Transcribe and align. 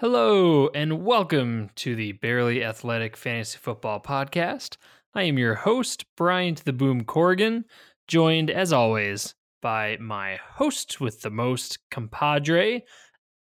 Hello, 0.00 0.68
and 0.76 1.04
welcome 1.04 1.70
to 1.74 1.96
the 1.96 2.12
Barely 2.12 2.62
Athletic 2.62 3.16
Fantasy 3.16 3.58
Football 3.58 3.98
Podcast. 3.98 4.76
I 5.12 5.24
am 5.24 5.38
your 5.38 5.56
host, 5.56 6.04
Brian 6.16 6.54
to 6.54 6.64
the 6.64 6.72
Boom 6.72 7.02
Corrigan, 7.02 7.64
joined 8.06 8.48
as 8.48 8.72
always 8.72 9.34
by 9.60 9.96
my 10.00 10.38
host 10.52 11.00
with 11.00 11.22
the 11.22 11.30
most 11.30 11.80
compadre, 11.90 12.84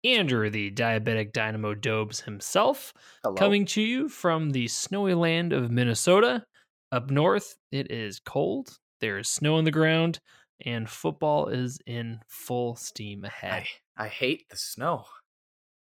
Andrew, 0.03 0.49
the 0.49 0.71
diabetic 0.71 1.35
dynamo 1.35 1.75
Dobes 1.75 2.21
himself, 2.21 2.95
Hello. 3.23 3.35
coming 3.35 3.67
to 3.67 3.83
you 3.83 4.09
from 4.09 4.49
the 4.49 4.67
snowy 4.67 5.13
land 5.13 5.53
of 5.53 5.71
Minnesota. 5.71 6.43
Up 6.91 7.11
north, 7.11 7.57
it 7.71 7.93
is 7.93 8.19
cold, 8.19 8.79
there 9.03 9.19
is 9.19 9.29
snow 9.29 9.57
on 9.57 9.65
the 9.65 9.71
ground, 9.71 10.21
and 10.65 10.89
football 10.89 11.49
is 11.49 11.79
in 11.85 12.21
full 12.29 12.77
steam 12.77 13.27
ahead. 13.27 13.65
I, 13.99 14.05
I 14.05 14.09
hate 14.09 14.49
the 14.49 14.57
snow. 14.57 15.05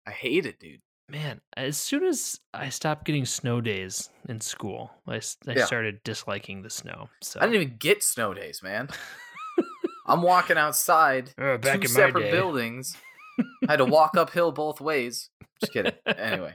I 0.07 0.11
hate 0.11 0.47
it, 0.47 0.59
dude. 0.59 0.81
Man, 1.09 1.41
as 1.57 1.77
soon 1.77 2.05
as 2.05 2.41
I 2.55 2.69
stopped 2.71 3.05
getting 3.05 3.25
snow 3.27 3.61
days 3.61 4.09
in 4.29 4.41
school, 4.41 4.91
I 5.07 5.21
Yeah. 5.47 5.65
started 5.67 6.03
disliking 6.05 6.63
the 6.63 6.71
snow. 6.71 7.09
So 7.23 7.39
I 7.41 7.47
didn't 7.47 7.63
even 7.63 7.77
get 7.77 8.03
snow 8.03 8.33
days, 8.35 8.63
man. 8.63 8.89
I'm 10.07 10.23
walking 10.23 10.57
outside, 10.59 11.31
Uh, 11.39 11.59
back 11.59 11.81
two 11.83 11.89
separate 11.89 12.31
buildings. 12.33 12.97
I 13.39 13.45
had 13.73 13.77
to 13.77 13.85
walk 13.85 14.17
uphill 14.17 14.53
both 14.53 14.81
ways. 14.81 15.31
Just 15.61 15.73
kidding. 15.73 15.93
Anyway, 16.07 16.53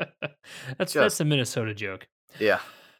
that's 0.77 0.93
just- 0.93 0.95
that's 0.95 1.19
a 1.21 1.25
Minnesota 1.25 1.73
joke. 1.73 2.07
yeah. 2.39 2.59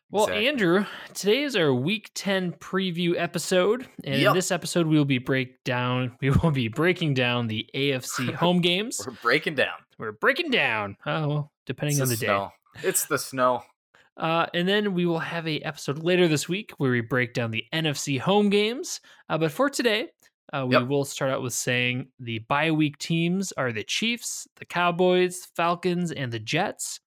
Well, 0.10 0.24
exactly. 0.28 0.48
Andrew, 0.48 0.86
today 1.14 1.44
is 1.44 1.58
our 1.58 1.74
Week 1.74 2.10
Ten 2.14 2.54
preview 2.54 3.16
episode, 3.18 3.90
and 4.06 4.16
in 4.22 4.34
this 4.34 4.52
episode 4.52 4.88
we 4.88 4.96
will 4.98 5.04
be 5.04 5.18
break 5.18 5.62
down. 5.66 6.16
We 6.22 6.30
will 6.30 6.52
be 6.52 6.70
breaking 6.70 7.14
down 7.16 7.48
the 7.48 7.70
AFC 7.76 8.34
home 8.36 8.62
games. 8.62 9.02
We're 9.06 9.12
breaking 9.22 9.56
down. 9.56 9.76
We're 9.98 10.12
breaking 10.14 10.52
down. 10.52 10.98
Oh, 11.06 11.28
well, 11.28 11.52
depending 11.66 11.94
It's 11.96 12.02
on 12.02 12.10
the 12.10 12.16
the 12.16 12.26
day. 12.26 12.48
It's 12.84 13.06
the 13.06 13.18
snow. 13.18 13.64
Uh, 14.18 14.48
and 14.56 14.68
then 14.68 14.96
we 14.96 15.06
will 15.06 15.20
have 15.20 15.48
a 15.48 15.60
episode 15.60 16.00
later 16.00 16.28
this 16.28 16.50
week 16.50 16.72
where 16.80 16.90
we 16.90 17.02
break 17.02 17.36
down 17.36 17.52
the 17.52 17.64
NFC 17.72 18.20
home 18.20 18.50
games. 18.50 19.00
Uh, 19.30 19.38
but 19.38 19.52
for 19.52 19.70
today, 19.70 20.08
uh, 20.52 20.66
we 20.68 20.74
Yep. 20.76 20.88
will 20.88 21.06
start 21.06 21.30
out 21.30 21.44
with 21.44 21.54
saying 21.54 22.08
the 22.20 22.40
bye 22.40 22.72
week 22.72 22.98
teams 22.98 23.52
are 23.52 23.72
the 23.72 23.84
Chiefs, 23.84 24.48
the 24.56 24.66
Cowboys, 24.66 25.46
Falcons, 25.56 26.12
and 26.12 26.32
the 26.32 26.40
Jets. 26.40 27.00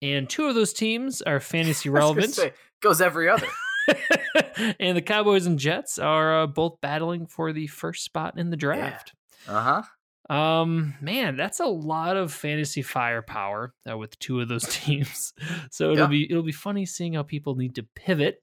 And 0.00 0.30
two 0.30 0.46
of 0.46 0.54
those 0.54 0.72
teams 0.72 1.20
are 1.20 1.40
fantasy 1.40 1.88
I 1.90 1.92
was 1.92 1.98
relevant. 2.00 2.32
say, 2.34 2.52
goes 2.80 3.02
every 3.02 3.28
other. 3.28 3.48
and 4.80 4.96
the 4.96 5.02
Cowboys 5.02 5.44
and 5.44 5.58
Jets 5.58 5.98
are 5.98 6.44
uh, 6.44 6.46
both 6.46 6.80
battling 6.80 7.26
for 7.26 7.52
the 7.52 7.66
first 7.66 8.02
spot 8.02 8.38
in 8.38 8.48
the 8.48 8.56
draft. 8.56 9.12
Uh 9.46 9.60
huh. 9.60 9.82
Um, 10.28 10.94
man, 11.00 11.36
that's 11.36 11.60
a 11.60 11.66
lot 11.66 12.16
of 12.16 12.32
fantasy 12.32 12.82
firepower 12.82 13.72
uh, 13.88 13.96
with 13.96 14.18
two 14.18 14.40
of 14.40 14.48
those 14.48 14.64
teams. 14.68 15.32
So 15.70 15.92
it'll 15.92 16.04
Yeah. 16.04 16.10
be 16.10 16.30
it'll 16.30 16.42
be 16.42 16.52
funny 16.52 16.84
seeing 16.86 17.14
how 17.14 17.22
people 17.22 17.54
need 17.54 17.74
to 17.76 17.84
pivot. 17.94 18.42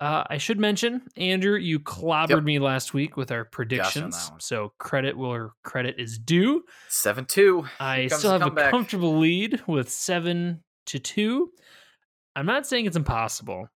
Uh, 0.00 0.24
I 0.28 0.38
should 0.38 0.58
mention, 0.58 1.02
Andrew, 1.16 1.56
you 1.56 1.78
clobbered 1.78 2.30
Yep. 2.30 2.42
me 2.42 2.58
last 2.58 2.92
week 2.92 3.16
with 3.16 3.30
our 3.30 3.44
predictions, 3.44 4.32
so 4.40 4.72
credit 4.78 5.16
where 5.16 5.50
credit 5.62 5.94
is 5.98 6.18
due. 6.18 6.64
Seven 6.88 7.24
two. 7.24 7.66
I 7.78 8.08
still 8.08 8.32
have 8.32 8.42
a 8.42 8.50
comfortable 8.70 9.18
lead 9.18 9.62
with 9.68 9.88
seven 9.90 10.64
to 10.86 10.98
two. 10.98 11.52
I'm 12.34 12.46
not 12.46 12.66
saying 12.66 12.86
it's 12.86 12.96
impossible. 12.96 13.68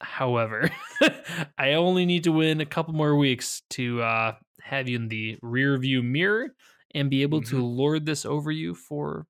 However, 0.00 0.70
I 1.58 1.72
only 1.72 2.06
need 2.06 2.22
to 2.24 2.32
win 2.32 2.60
a 2.60 2.66
couple 2.66 2.94
more 2.94 3.16
weeks 3.16 3.62
to 3.70 4.00
uh, 4.00 4.34
have 4.62 4.88
you 4.88 4.96
in 4.96 5.08
the 5.08 5.38
rear 5.42 5.76
view 5.78 6.02
mirror 6.02 6.54
and 6.94 7.10
be 7.10 7.22
able 7.22 7.40
to 7.42 7.56
Mhm. 7.56 7.76
lord 7.76 8.06
this 8.06 8.24
over 8.24 8.50
you 8.50 8.74
for 8.74 9.26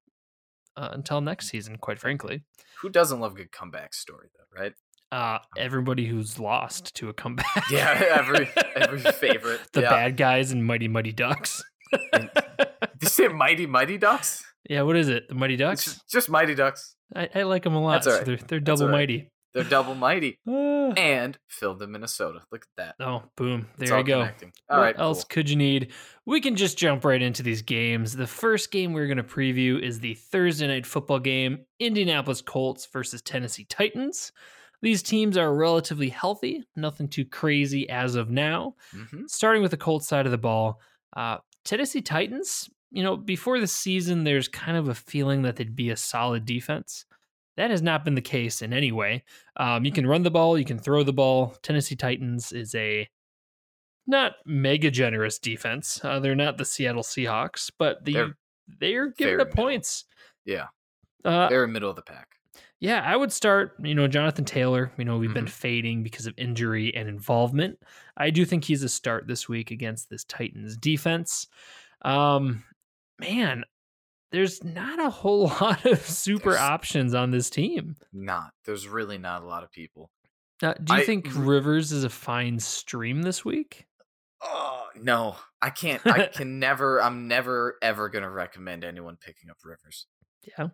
uh, 0.77 0.91
until 0.93 1.21
next 1.21 1.48
season. 1.48 1.77
Quite 1.77 1.98
frankly, 1.98 2.45
Who 2.83 2.89
doesn't 2.89 3.19
love 3.19 3.33
a 3.33 3.37
good 3.37 3.51
comeback 3.51 3.93
story, 3.95 4.29
though, 4.37 4.61
right? 4.62 4.73
uh, 5.11 5.39
everybody 5.56 6.06
who's 6.06 6.39
lost 6.39 6.94
to 6.97 7.09
a 7.09 7.12
comeback. 7.15 7.47
Yeah, 7.71 7.91
every- 8.15 8.49
every 8.77 8.99
favorite, 9.12 9.61
the 9.72 9.81
yeah. 9.81 9.91
bad 9.91 10.16
guys 10.16 10.53
and 10.53 10.65
Mighty 10.65 10.87
Mighty 10.87 11.12
Ducks. 11.12 11.62
Did 12.12 12.31
you 13.03 13.09
say 13.09 13.28
Mighty 13.28 13.66
Mighty 13.66 13.97
Ducks? 13.99 14.45
yeah, 14.69 14.83
what 14.83 14.97
is 14.97 15.09
it? 15.09 15.28
The 15.28 15.34
Mighty 15.34 15.56
Ducks. 15.56 15.84
just, 15.84 16.09
just 16.10 16.31
Mighty 16.31 16.55
Ducks. 16.55 16.95
I, 17.16 17.28
I 17.34 17.43
like 17.45 17.62
them 17.65 17.75
a 17.75 17.83
lot. 17.83 18.05
So 18.05 18.22
they're 18.22 18.37
they're 18.37 18.60
double 18.60 18.87
right. 18.87 18.93
mighty. 18.93 19.31
They're 19.63 19.71
double 19.71 19.95
mighty 19.95 20.39
Ah. 20.49 20.93
and 20.97 21.39
filmed 21.49 21.83
in 21.83 21.91
Minnesota. 21.93 22.41
Look 22.53 22.65
at 22.79 22.95
that. 22.99 23.05
Oh, 23.05 23.23
boom. 23.37 23.67
There 23.77 23.99
you 23.99 24.05
go. 24.05 24.21
connecting. 24.21 24.53
All 24.71 24.79
what 24.79 24.85
right, 24.85 24.99
else 24.99 25.25
cool. 25.25 25.29
could 25.31 25.51
you 25.51 25.57
need? 25.57 25.93
We 26.27 26.41
can 26.41 26.57
just 26.57 26.79
jump 26.79 27.05
right 27.05 27.21
into 27.21 27.43
these 27.43 27.63
games. 27.63 28.15
The 28.15 28.27
first 28.27 28.71
game 28.71 28.93
we're 28.93 29.07
going 29.07 29.17
to 29.19 29.23
preview 29.23 29.81
is 29.81 30.01
the 30.01 30.15
Thursday 30.15 30.67
night 30.67 30.87
football 30.87 31.19
game 31.19 31.65
Indianapolis 31.79 32.41
Colts 32.43 32.87
versus 32.93 33.21
Tennessee 33.23 33.65
Titans. 33.69 34.33
These 34.81 35.03
teams 35.03 35.37
are 35.37 35.53
relatively 35.53 36.09
healthy, 36.09 36.65
nothing 36.77 37.09
too 37.09 37.25
crazy 37.25 37.89
as 37.91 38.15
of 38.15 38.31
now. 38.31 38.77
Mhm. 38.95 39.29
Starting 39.29 39.61
with 39.63 39.73
the 39.73 39.77
Colts 39.77 40.07
side 40.07 40.25
of 40.25 40.31
the 40.31 40.39
ball, 40.39 40.81
uh, 41.17 41.39
Tennessee 41.65 42.01
Titans, 42.01 42.71
you 42.93 43.03
know, 43.03 43.17
before 43.17 43.59
the 43.59 43.67
season, 43.67 44.23
there's 44.25 44.47
kind 44.49 44.77
of 44.77 44.89
a 44.89 44.95
feeling 44.95 45.43
that 45.43 45.57
they'd 45.57 45.75
be 45.75 45.91
a 45.91 45.97
solid 45.97 46.45
defense. 46.45 47.05
That 47.59 47.71
has 47.71 47.83
not 47.83 48.05
been 48.05 48.15
the 48.15 48.23
case 48.23 48.63
in 48.63 48.73
any 48.73 48.93
way. 48.93 49.25
Um, 49.57 49.85
you 49.85 49.93
can 49.93 50.07
run 50.07 50.23
the 50.23 50.31
ball, 50.31 50.57
you 50.57 50.65
can 50.65 50.79
throw 50.79 51.03
the 51.03 51.13
ball. 51.13 51.55
Tennessee 51.63 51.97
Titans 51.97 52.53
is 52.53 52.75
a 52.75 53.07
not 54.07 54.37
mega 54.47 54.91
generous 54.91 55.39
defense. 55.39 56.01
Uh, 56.03 56.21
they're 56.21 56.35
not 56.35 56.57
the 56.57 56.65
Seattle 56.65 57.03
Seahawks, 57.03 57.71
but 57.79 58.05
the 58.05 58.13
They're 58.15 58.37
they're 58.81 59.09
giving 59.09 59.41
up 59.41 59.49
middle. 59.49 59.65
points. 59.65 60.05
Yeah, 60.45 60.69
Uh, 61.25 61.49
they're 61.49 61.65
in 61.65 61.73
middle 61.73 61.91
of 61.91 61.97
the 61.97 62.03
pack. 62.03 62.29
yeah, 62.81 63.03
I 63.05 63.17
would 63.17 63.33
start, 63.33 63.75
you 63.81 63.95
know, 63.95 64.07
Jonathan 64.09 64.45
Taylor. 64.45 64.93
You 64.97 65.05
know, 65.05 65.19
we've 65.19 65.35
been 65.35 65.47
Mhm. 65.47 65.51
fading 65.51 66.03
because 66.05 66.27
of 66.27 66.35
injury 66.39 66.95
and 66.95 67.09
involvement. 67.09 67.79
I 68.17 68.31
do 68.31 68.45
think 68.45 68.65
he's 68.65 68.83
a 68.85 68.89
start 68.89 69.27
this 69.27 69.49
week 69.49 69.71
against 69.73 70.09
this 70.11 70.25
Titans 70.25 70.77
defense. 70.77 71.49
Um, 72.03 72.63
man, 73.19 73.65
there's 74.31 74.62
not 74.65 74.99
a 75.00 75.11
whole 75.11 75.44
lot 75.61 75.84
of 75.87 76.00
super 76.00 76.50
There's- 76.50 76.61
options 76.62 77.15
on 77.15 77.31
this 77.31 77.50
team. 77.50 77.97
Not. 78.12 78.50
There's 78.65 78.87
really 78.89 79.19
not 79.19 79.43
a 79.43 79.47
lot 79.47 79.65
of 79.65 79.71
people. 79.72 80.11
Uh, 80.62 80.75
do 80.83 80.94
you 80.94 81.00
I- 81.00 81.05
think 81.05 81.28
Rivers 81.34 81.93
is 81.93 82.05
a 82.05 82.11
fine 82.11 82.59
stream 82.59 83.22
this 83.22 83.44
week? 83.44 83.87
Oh 84.43 84.87
no, 85.00 85.37
I 85.61 85.71
can't. 85.71 86.00
I 86.06 86.27
can 86.33 86.59
never. 86.61 87.03
I'm 87.03 87.27
never 87.28 87.77
ever 87.83 88.09
gonna 88.09 88.31
recommend 88.31 88.84
anyone 88.84 89.16
picking 89.21 89.50
up 89.50 89.56
Rivers. 89.65 90.06
Yeah. 90.56 90.69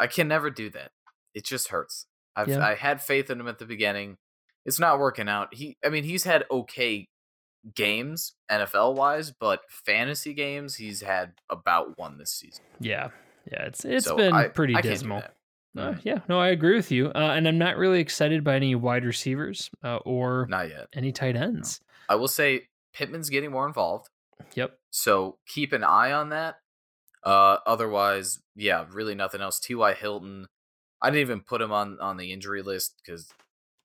I 0.00 0.06
can 0.06 0.28
never 0.28 0.50
do 0.50 0.70
that. 0.70 0.92
It 1.34 1.44
just 1.44 1.68
hurts. 1.68 2.06
I've 2.34 2.48
Yeah. 2.48 2.66
I 2.66 2.74
had 2.74 3.02
faith 3.02 3.28
in 3.30 3.38
him 3.40 3.48
at 3.48 3.58
the 3.58 3.66
beginning. 3.66 4.16
It's 4.64 4.78
not 4.80 4.98
working 4.98 5.28
out. 5.28 5.52
He, 5.54 5.76
I 5.84 5.88
mean, 5.90 6.04
he's 6.04 6.24
had 6.24 6.44
okay 6.50 7.08
games 7.74 8.34
NFL 8.50 8.94
wise, 8.94 9.30
but 9.30 9.60
fantasy 9.68 10.34
games 10.34 10.76
he's 10.76 11.00
had 11.02 11.32
about 11.50 11.98
one 11.98 12.18
this 12.18 12.30
season. 12.32 12.64
Yeah, 12.80 13.08
yeah, 13.50 13.64
it's 13.64 13.84
it's 13.84 14.06
So 14.06 14.16
been 14.16 14.32
I- 14.34 14.48
pretty 14.48 14.74
I 14.74 14.80
dismal. 14.80 15.18
Uh, 15.18 15.28
Mm, 15.74 16.00
yeah, 16.04 16.18
no, 16.28 16.38
I 16.38 16.48
agree 16.48 16.76
with 16.76 16.90
you. 16.90 17.06
Uh, 17.14 17.32
and 17.34 17.48
I'm 17.48 17.56
not 17.56 17.78
really 17.78 17.98
excited 18.00 18.44
by 18.44 18.56
any 18.56 18.74
wide 18.74 19.06
receivers 19.06 19.70
uh, 19.82 19.96
or 20.04 20.46
Not 20.50 20.68
yet. 20.68 20.88
any 20.92 21.12
tight 21.12 21.34
ends. 21.34 21.80
I 22.10 22.16
will 22.16 22.28
say 22.28 22.68
Pittman's 22.92 23.30
getting 23.30 23.50
more 23.50 23.66
involved. 23.66 24.10
Yep. 24.54 24.78
So 24.90 25.38
keep 25.46 25.72
an 25.72 25.82
eye 25.82 26.12
on 26.12 26.28
that. 26.28 26.56
Uh, 27.24 27.56
otherwise, 27.64 28.40
yeah, 28.54 28.84
really 28.90 29.14
nothing 29.14 29.40
else. 29.40 29.58
T.Y. 29.60 29.94
Hilton, 29.94 30.46
I 31.00 31.08
didn't 31.08 31.20
even 31.22 31.40
put 31.40 31.62
him 31.62 31.72
on 31.72 31.98
on 32.00 32.18
the 32.18 32.32
injury 32.32 32.60
list 32.60 33.00
because 33.02 33.32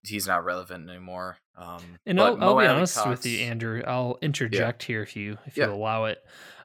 he's 0.09 0.27
not 0.27 0.43
relevant 0.45 0.89
anymore. 0.89 1.37
Um, 1.57 1.81
And 2.05 2.19
I'll, 2.19 2.41
I'll 2.43 2.57
be 2.57 2.65
honest 2.65 3.07
with 3.07 3.25
you, 3.25 3.39
Andrew. 3.39 3.81
I'll 3.85 4.17
interject 4.21 4.83
here 4.83 5.01
if 5.01 5.15
you 5.15 5.37
if 5.45 5.57
you 5.57 5.65
allow 5.65 6.05
it. 6.05 6.19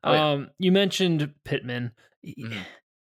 Oh, 0.05 0.13
yeah. 0.13 0.31
Um, 0.33 0.51
you 0.59 0.73
mentioned 0.73 1.33
Pittman. 1.45 1.93
Mhm. 2.27 2.59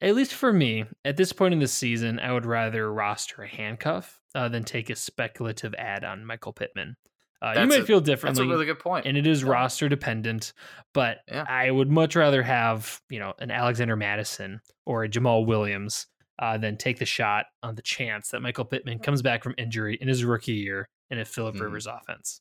At 0.01 0.15
least 0.15 0.35
for 0.35 0.53
me, 0.53 0.85
at 1.05 1.17
this 1.17 1.33
point 1.33 1.55
in 1.55 1.61
the 1.61 1.67
season, 1.69 2.19
I 2.21 2.33
would 2.33 2.45
rather 2.47 2.93
roster 2.93 3.43
a 3.43 3.49
handcuff 3.49 4.21
uh, 4.35 4.49
than 4.49 4.63
take 4.65 4.91
a 4.91 4.97
speculative 4.97 5.75
ad 5.75 6.05
on 6.05 6.25
Michael 6.25 6.53
Pittman. 6.53 6.97
Uh, 7.43 7.55
you 7.61 7.67
might 7.67 7.81
a- 7.81 7.85
feel 7.85 8.01
differently. 8.01 8.43
That's 8.45 8.49
a 8.49 8.51
really 8.51 8.67
good 8.67 8.79
point. 8.79 9.07
and 9.07 9.17
it 9.17 9.27
is 9.27 9.43
Yeah. 9.43 9.51
roster 9.51 9.89
dependent, 9.89 10.53
but 10.95 11.19
Yeah. 11.29 11.45
I 11.49 11.71
would 11.71 11.91
much 11.91 12.15
rather 12.17 12.43
have 12.43 13.01
you 13.11 13.19
know 13.19 13.35
an 13.39 13.51
Alexander 13.51 13.97
Mattison 13.97 14.61
or 14.87 15.05
a 15.05 15.09
Jamaal 15.09 15.47
Williams 15.47 16.07
uh, 16.39 16.59
than 16.59 16.77
take 16.77 16.99
the 16.99 17.07
shot 17.07 17.47
on 17.63 17.75
the 17.75 17.83
chance 17.83 18.29
that 18.31 18.41
Michael 18.41 18.65
Pittman 18.65 18.99
comes 18.99 19.23
back 19.23 19.43
from 19.43 19.55
injury 19.59 19.97
in 20.01 20.09
his 20.09 20.25
rookie 20.25 20.53
year 20.53 20.89
in 21.11 21.19
a 21.19 21.25
Philip 21.25 21.55
Mhm. 21.57 21.61
Rivers 21.63 21.87
offense. 21.87 22.41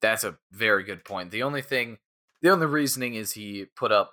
That's 0.00 0.24
a 0.24 0.38
very 0.52 0.84
good 0.84 1.04
point. 1.04 1.30
The 1.30 1.42
only 1.42 1.62
thing, 1.62 1.98
the 2.42 2.50
only 2.50 2.66
reasoning 2.66 3.14
is 3.14 3.32
he 3.32 3.66
put 3.76 3.90
up 3.92 4.12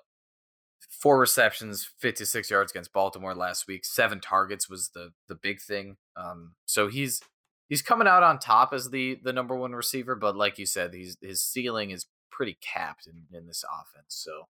four 0.89 1.19
receptions, 1.19 1.85
56 1.99 2.49
yards 2.49 2.71
against 2.71 2.93
Baltimore 2.93 3.35
last 3.35 3.67
week. 3.67 3.85
Seven 3.85 4.19
targets 4.19 4.69
was 4.69 4.89
the 4.93 5.11
the 5.27 5.35
big 5.35 5.61
thing. 5.61 5.97
Um, 6.15 6.55
so 6.65 6.87
he's 6.87 7.21
he's 7.69 7.81
coming 7.81 8.07
out 8.07 8.23
on 8.23 8.39
top 8.39 8.73
as 8.73 8.89
the 8.89 9.19
the 9.23 9.33
number 9.33 9.55
one 9.55 9.73
receiver, 9.73 10.15
but 10.15 10.35
like 10.35 10.57
you 10.57 10.65
said, 10.65 10.93
he's 10.93 11.17
his 11.21 11.43
ceiling 11.43 11.91
is 11.91 12.07
pretty 12.31 12.57
capped 12.61 13.05
in, 13.07 13.25
in 13.37 13.45
this 13.47 13.63
offense. 13.63 14.07
So 14.15 14.47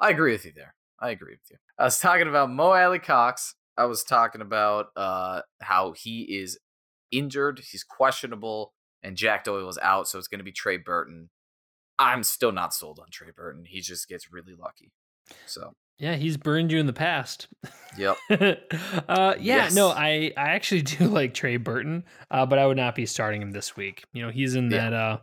I 0.00 0.10
agree 0.10 0.32
with 0.32 0.44
you 0.44 0.52
there. 0.54 0.74
I 0.98 1.10
agree 1.10 1.32
with 1.34 1.50
you. 1.50 1.56
I 1.78 1.84
was 1.84 1.98
talking 1.98 2.28
about 2.28 2.50
Mo 2.50 2.72
Alie-Cox. 2.72 3.54
I 3.76 3.84
was 3.84 4.04
talking 4.04 4.40
about 4.40 4.88
uh, 4.96 5.42
how 5.60 5.92
he 5.92 6.22
is 6.38 6.58
injured, 7.10 7.60
he's 7.70 7.84
questionable, 7.84 8.72
and 9.02 9.16
Jack 9.16 9.44
Doyle 9.44 9.68
is 9.68 9.78
out, 9.82 10.08
so 10.08 10.18
it's 10.18 10.28
going 10.28 10.38
to 10.40 10.44
be 10.44 10.52
Trey 10.52 10.76
Burton. 10.76 11.30
I'm 11.98 12.22
still 12.22 12.52
not 12.52 12.72
sold 12.74 12.98
on 12.98 13.06
Trey 13.10 13.28
Burton. 13.34 13.64
He 13.66 13.80
just 13.80 14.08
gets 14.08 14.32
really 14.32 14.54
lucky. 14.58 14.90
So 15.46 15.72
yeah, 15.98 16.14
he's 16.16 16.36
burned 16.38 16.72
you 16.72 16.78
in 16.80 16.86
the 16.86 16.92
past. 16.94 17.46
Yep. 17.98 18.16
uh, 18.30 19.34
yeah, 19.38 19.38
Yes. 19.38 19.74
no, 19.74 19.88
I 19.90 20.32
I 20.36 20.50
actually 20.50 20.82
do 20.98 21.06
like 21.08 21.34
Trey 21.34 21.56
Burton, 21.58 22.04
uh, 22.30 22.46
but 22.46 22.58
I 22.58 22.66
would 22.66 22.76
not 22.78 22.94
be 22.94 23.06
starting 23.06 23.42
him 23.42 23.50
this 23.50 23.76
week. 23.76 24.04
You 24.12 24.22
know, 24.22 24.30
he's 24.30 24.54
in 24.54 24.70
Yeah. 24.70 24.90
that 24.90 24.92
uh, 24.94 25.18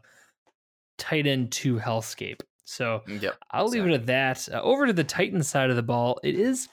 tight 0.98 1.28
end 1.28 1.52
two 1.52 1.78
hellscape. 1.78 2.42
So 2.66 3.02
yep. 3.08 3.38
I'll 3.52 3.70
leave 3.70 3.86
it 3.86 3.94
at 3.94 4.06
that. 4.08 4.48
Uh, 4.52 4.62
over 4.62 4.86
to 4.88 4.94
the 4.94 5.04
Titans 5.04 5.48
side 5.48 5.70
of 5.70 5.78
the 5.78 5.84
ball, 5.84 6.20
it 6.24 6.36
is, 6.36 6.68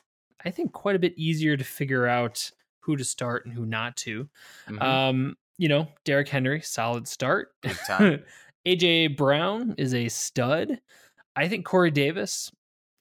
I 0.45 0.51
think, 0.51 0.73
quite 0.73 0.97
a 0.97 0.99
bit 0.99 1.15
easier 1.17 1.57
to 1.57 1.65
figure 1.65 2.07
out 2.07 2.51
who 2.81 2.97
to 2.97 3.05
start 3.05 3.47
and 3.47 3.55
who 3.55 3.65
not 3.67 3.97
to. 3.99 4.29
Mhm. 4.69 4.83
Um, 4.83 5.37
you 5.57 5.69
know, 5.69 5.89
Derrick 6.05 6.29
Henry, 6.29 6.61
solid 6.61 7.07
start. 7.09 7.53
AJ 8.67 9.09
Brown 9.17 9.75
is 9.79 9.95
a 9.95 10.09
stud. 10.09 10.81
I 11.37 11.49
think 11.49 11.65
Corey 11.65 11.91
Davis, 11.91 12.51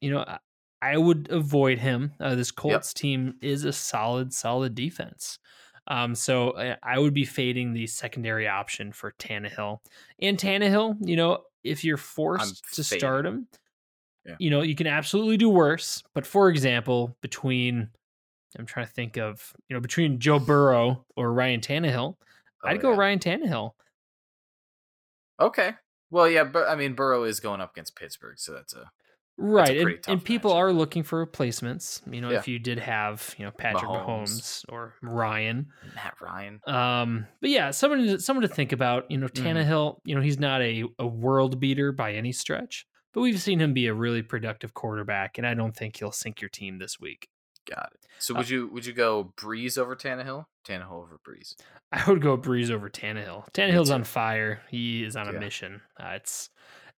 you 0.01 0.11
know, 0.11 0.19
I- 0.19 0.39
I 0.81 0.97
would 0.97 1.31
avoid 1.31 1.79
him. 1.79 2.11
Uh, 2.19 2.35
this 2.35 2.51
Colts 2.51 2.93
team 2.93 3.35
is 3.41 3.63
a 3.63 3.71
solid, 3.71 4.33
solid 4.33 4.75
defense. 4.75 5.39
Um, 5.87 6.13
so 6.13 6.57
I, 6.57 6.75
I 6.83 6.99
would 6.99 7.13
be 7.13 7.23
fading 7.23 7.71
the 7.71 7.87
secondary 7.87 8.49
option 8.49 8.91
for 8.91 9.13
Tannehill. 9.13 9.79
And 10.19 10.37
Tannehill, 10.37 10.97
you 10.99 11.15
know, 11.15 11.43
if 11.63 11.85
you're 11.85 11.95
forced 11.95 12.65
to 12.75 12.83
fading 12.83 12.99
start 12.99 13.25
him, 13.25 13.47
Yeah. 14.25 14.35
you 14.39 14.49
know, 14.49 14.61
you 14.61 14.75
can 14.75 14.87
absolutely 14.87 15.35
do 15.37 15.49
worse. 15.49 16.01
But 16.13 16.25
for 16.25 16.49
example, 16.49 17.17
between 17.21 17.89
I'm 18.57 18.65
trying 18.65 18.85
to 18.85 18.91
think 18.93 19.17
of, 19.17 19.53
you 19.67 19.73
know, 19.75 19.79
between 19.81 20.19
Joe 20.19 20.39
Burrow 20.39 21.05
or 21.15 21.33
Ryan 21.33 21.59
Tannehill, 21.59 22.15
Oh, 22.65 22.69
I'd 22.69 22.79
go 22.81 22.91
yeah. 22.91 22.97
Ryan 22.97 23.19
Tannehill. 23.19 23.71
Okay. 25.39 25.71
Well, 26.11 26.29
yeah, 26.29 26.43
but 26.43 26.69
I 26.69 26.75
mean, 26.75 26.93
Burrow 26.93 27.23
is 27.23 27.39
going 27.39 27.59
up 27.61 27.71
against 27.73 27.95
Pittsburgh, 27.95 28.37
so 28.39 28.53
that's 28.53 28.73
a 28.73 28.89
Right. 29.35 29.79
And, 29.79 29.99
and 30.07 30.23
people 30.23 30.51
are 30.53 30.71
looking 30.71 31.01
for 31.01 31.17
replacements. 31.17 32.03
You 32.09 32.21
know, 32.21 32.29
Yeah. 32.29 32.37
if 32.37 32.47
you 32.47 32.59
did 32.59 32.77
have, 32.77 33.33
you 33.39 33.43
know, 33.45 33.51
Patrick 33.51 33.83
Mahomes, 33.89 34.63
Mahomes. 34.63 34.65
or 34.69 34.93
Ryan. 35.01 35.69
Matt 35.95 36.13
Ryan. 36.21 36.59
Um, 36.67 37.25
but 37.41 37.49
yeah, 37.49 37.71
someone 37.71 38.05
to, 38.05 38.19
someone 38.19 38.43
to 38.43 38.47
think 38.53 38.71
about. 38.71 39.09
You 39.09 39.17
know, 39.17 39.27
Mhm. 39.27 39.43
Tannehill, 39.43 39.97
you 40.05 40.13
know, 40.13 40.21
he's 40.21 40.37
not 40.39 40.61
a, 40.61 40.83
a 40.99 41.07
world 41.07 41.59
beater 41.59 41.91
by 41.91 42.13
any 42.13 42.31
stretch, 42.31 42.85
but 43.13 43.21
we've 43.21 43.39
seen 43.41 43.59
him 43.61 43.73
be 43.73 43.87
a 43.87 43.93
really 43.93 44.21
productive 44.21 44.73
quarterback, 44.73 45.37
and 45.37 45.45
I 45.47 45.53
don't 45.53 45.75
think 45.75 45.97
he'll 45.97 46.11
sink 46.11 46.41
your 46.41 46.49
team 46.49 46.79
this 46.79 46.99
week. 46.99 47.27
Got 47.69 47.91
it. 47.93 48.05
So 48.19 48.33
Uh, 48.35 48.39
would 48.39 48.49
you 48.49 48.67
would 48.69 48.85
you 48.85 48.93
go 48.93 49.33
Brees 49.37 49.77
over 49.77 49.95
Tannehill? 49.95 50.45
Tannehill 50.67 50.91
over 51.03 51.19
Brees. 51.25 51.55
I 51.91 52.09
would 52.09 52.21
go 52.21 52.37
Brees 52.37 52.69
over 52.69 52.89
Tannehill. 52.89 53.47
Tannehill's 53.53 53.89
on 53.89 54.03
fire. 54.03 54.61
He 54.69 55.03
is 55.03 55.15
on 55.15 55.29
a 55.29 55.33
Yeah. 55.33 55.39
mission. 55.39 55.81
Uh, 55.99 56.13
it's 56.15 56.49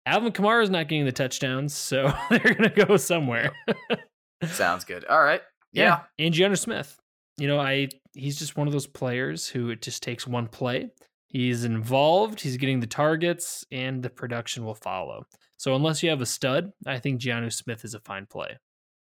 Alvin 0.06 0.32
Kamara 0.34 0.64
is 0.64 0.70
not 0.70 0.88
getting 0.88 1.06
the 1.06 1.12
touchdowns, 1.12 1.74
so 1.74 2.14
they're 2.30 2.40
gonna 2.56 2.70
go 2.70 2.96
somewhere. 2.98 3.52
Sounds 4.46 4.84
good. 4.86 5.06
All 5.06 5.22
right. 5.24 5.42
Yeah. 5.72 6.02
And 6.20 6.34
Jonnu 6.34 6.58
Smith. 6.58 6.98
You 7.38 7.48
know, 7.48 7.60
I 7.60 7.90
he's 8.14 8.38
just 8.38 8.56
one 8.56 8.68
of 8.68 8.74
those 8.74 8.88
players 8.88 9.48
who 9.48 9.70
it 9.72 9.82
just 9.82 10.04
takes 10.04 10.28
one 10.28 10.48
play. 10.48 10.90
He's 11.30 11.64
involved, 11.64 12.40
he's 12.42 12.58
getting 12.58 12.80
the 12.80 12.86
targets, 12.88 13.66
and 13.72 14.04
the 14.04 14.10
production 14.12 14.64
will 14.66 14.76
follow. 14.76 15.26
So 15.64 15.76
unless 15.76 16.04
you 16.04 16.10
have 16.10 16.20
a 16.20 16.26
stud, 16.26 16.74
I 16.86 17.00
think 17.00 17.22
Jonnu 17.22 17.50
Smith 17.54 17.86
is 17.86 17.94
a 17.94 18.02
fine 18.02 18.26
play. 18.26 18.58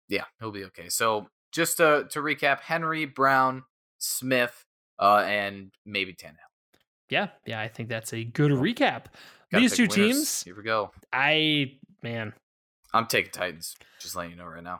Yeah, 0.07 0.23
he'll 0.39 0.49
be 0.49 0.63
okay. 0.63 0.87
So 0.87 1.27
just 1.51 1.75
to 1.75 2.07
to 2.11 2.19
recap, 2.19 2.61
Henry, 2.61 3.03
Brown, 3.03 3.63
Smith, 3.97 4.63
uh, 4.97 5.25
and 5.27 5.73
maybe 5.85 6.13
Tannehill. 6.13 6.37
Yeah, 7.09 7.27
yeah, 7.45 7.59
I 7.59 7.67
think 7.67 7.89
that's 7.89 8.13
a 8.13 8.23
good 8.23 8.51
recap. 8.51 9.07
Gotta 9.51 9.61
These 9.61 9.75
two 9.75 9.87
winners. 9.89 9.95
teams, 9.95 10.43
Here 10.43 10.55
we 10.55 10.63
go. 10.63 10.91
I 11.11 11.73
man, 12.01 12.31
I'm 12.93 13.07
taking 13.07 13.31
Titans. 13.31 13.75
Just 13.99 14.15
letting 14.15 14.31
you 14.31 14.37
know 14.37 14.45
right 14.45 14.63
now. 14.63 14.79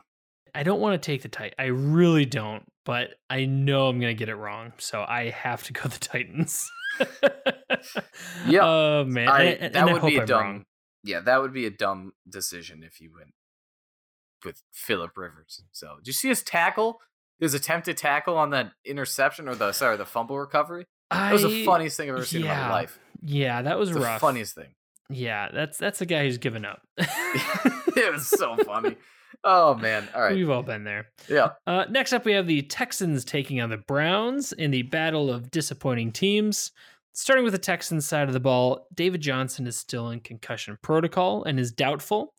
I 0.56 0.64
don't 0.64 0.80
want 0.80 1.02
to 1.02 1.06
take 1.06 1.22
the 1.22 1.28
tight. 1.28 1.54
I 1.60 1.66
really 1.66 2.24
don't, 2.24 2.64
but 2.86 3.16
I 3.30 3.44
know 3.44 3.90
I'm 3.90 4.00
gonna 4.00 4.14
get 4.14 4.30
it 4.30 4.36
wrong, 4.36 4.72
so 4.78 5.04
I 5.06 5.32
have 5.32 5.64
to 5.64 5.74
go 5.74 5.90
the 5.90 6.00
Titans. 6.00 6.66
Yep. 8.48 8.62
Oh 8.64 9.04
man, 9.06 9.28
I, 9.28 9.44
and, 9.44 9.64
and 9.64 9.76
that 9.76 9.92
would 9.92 10.10
be 10.10 10.18
a 10.18 10.26
dumb. 10.26 10.66
Yeah, 11.04 11.20
that 11.22 11.42
would 11.42 11.54
be 11.54 11.66
a 11.66 11.70
dumb 11.72 12.14
decision 12.30 12.84
if 12.84 13.02
you 13.02 13.12
went 13.16 13.34
with 14.46 14.62
Philip 14.72 15.18
Rivers. 15.18 15.64
So, 15.72 15.96
did 15.98 16.08
you 16.08 16.14
see 16.14 16.30
his 16.30 16.44
tackle? 16.44 17.00
His 17.40 17.54
attempted 17.54 17.98
tackle 17.98 18.38
on 18.38 18.52
that 18.52 18.72
interception 18.86 19.50
or 19.50 19.56
the 19.56 19.72
sorry 19.74 19.98
the 19.98 20.06
fumble 20.06 20.40
recovery. 20.40 20.86
That 21.12 21.34
was 21.34 21.44
the 21.44 21.66
funniest 21.66 21.98
thing 21.98 22.10
I've 22.10 22.16
ever 22.16 22.26
seen 22.26 22.42
in 22.42 22.48
my 22.48 22.70
life. 22.72 23.00
Yeah, 23.22 23.62
that 23.64 23.78
was 23.78 23.92
The 23.92 24.00
rough. 24.00 24.22
funniest 24.22 24.56
thing. 24.56 24.74
Yeah, 25.10 25.50
that's 25.54 25.78
that's 25.78 26.00
a 26.02 26.06
guy 26.06 26.24
who's 26.24 26.38
given 26.38 26.64
up. 26.66 26.82
it 26.98 28.14
was 28.14 28.28
so 28.28 28.56
funny. 28.58 28.96
Oh 29.44 29.76
man! 29.76 30.08
All 30.16 30.22
right. 30.22 30.36
We've 30.36 30.50
all 30.50 30.64
been 30.64 30.86
there. 30.86 31.08
Yeah. 31.30 31.50
Uh, 31.68 31.86
next 31.90 32.14
up, 32.14 32.24
we 32.24 32.32
have 32.32 32.48
the 32.48 32.62
Texans 32.62 33.26
taking 33.26 33.60
on 33.60 33.70
the 33.70 33.78
Browns 33.78 34.54
in 34.54 34.72
the 34.72 34.84
battle 34.84 35.30
of 35.30 35.52
disappointing 35.52 36.14
teams. 36.14 36.72
Starting 37.14 37.44
with 37.44 37.54
the 37.54 37.60
Texans 37.60 38.08
side 38.08 38.28
of 38.28 38.34
the 38.34 38.40
ball, 38.40 38.88
David 38.94 39.22
Johnson 39.22 39.68
is 39.68 39.78
still 39.78 40.10
in 40.10 40.20
concussion 40.20 40.78
protocol 40.82 41.44
and 41.44 41.60
is 41.60 41.72
doubtful. 41.72 42.34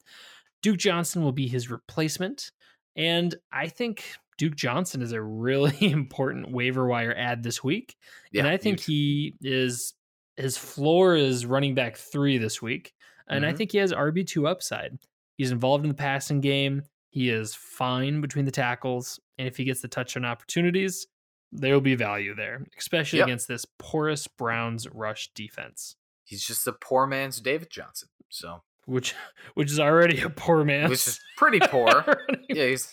Duke 0.62 0.78
Johnson 0.78 1.22
will 1.22 1.32
be 1.32 1.46
his 1.46 1.70
replacement. 1.70 2.50
And 2.96 3.34
I 3.52 3.68
think 3.68 4.04
Duke 4.36 4.56
Johnson 4.56 5.00
is 5.02 5.12
a 5.12 5.22
really 5.22 5.76
important 5.92 6.50
waiver 6.50 6.86
wire 6.86 7.14
ad 7.16 7.42
this 7.42 7.62
week. 7.62 7.94
and 8.34 8.46
I 8.48 8.56
think 8.56 8.80
huge. 8.80 8.86
he 8.86 9.34
is, 9.42 9.94
his 10.36 10.56
floor 10.56 11.14
is 11.14 11.46
running 11.46 11.74
back 11.74 11.96
three 11.96 12.38
this 12.38 12.60
week. 12.60 12.92
And 13.28 13.46
I 13.46 13.52
Mhm. 13.52 13.56
think 13.56 13.72
he 13.72 13.78
has 13.78 13.92
RB2 13.92 14.46
upside. 14.46 14.98
He's 15.38 15.50
involved 15.52 15.84
in 15.84 15.88
the 15.88 15.94
passing 15.94 16.40
game. 16.40 16.82
He 17.10 17.30
is 17.30 17.54
fine 17.54 18.20
between 18.20 18.44
the 18.44 18.50
tackles. 18.50 19.20
And 19.38 19.46
if 19.46 19.56
he 19.56 19.64
gets 19.64 19.80
the 19.82 19.88
touchdown 19.88 20.24
opportunities, 20.24 21.06
there 21.54 21.72
will 21.74 21.80
be 21.80 21.94
value 21.94 22.34
there, 22.34 22.66
especially 22.78 23.20
Yep. 23.20 23.28
against 23.28 23.48
this 23.48 23.64
porous 23.78 24.26
Browns 24.26 24.88
rush 24.92 25.30
defense, 25.34 25.96
he's 26.24 26.44
just 26.44 26.66
a 26.66 26.72
poor 26.72 27.06
man's 27.06 27.40
David 27.40 27.70
Johnson. 27.70 28.08
So, 28.30 28.62
which 28.86 29.14
which 29.54 29.70
is 29.70 29.80
already 29.80 30.20
a 30.20 30.30
poor 30.30 30.64
man. 30.64 30.90
which 30.90 31.06
is 31.06 31.20
pretty 31.36 31.60
poor. 31.60 32.04
yeah, 32.48 32.66
he's 32.66 32.92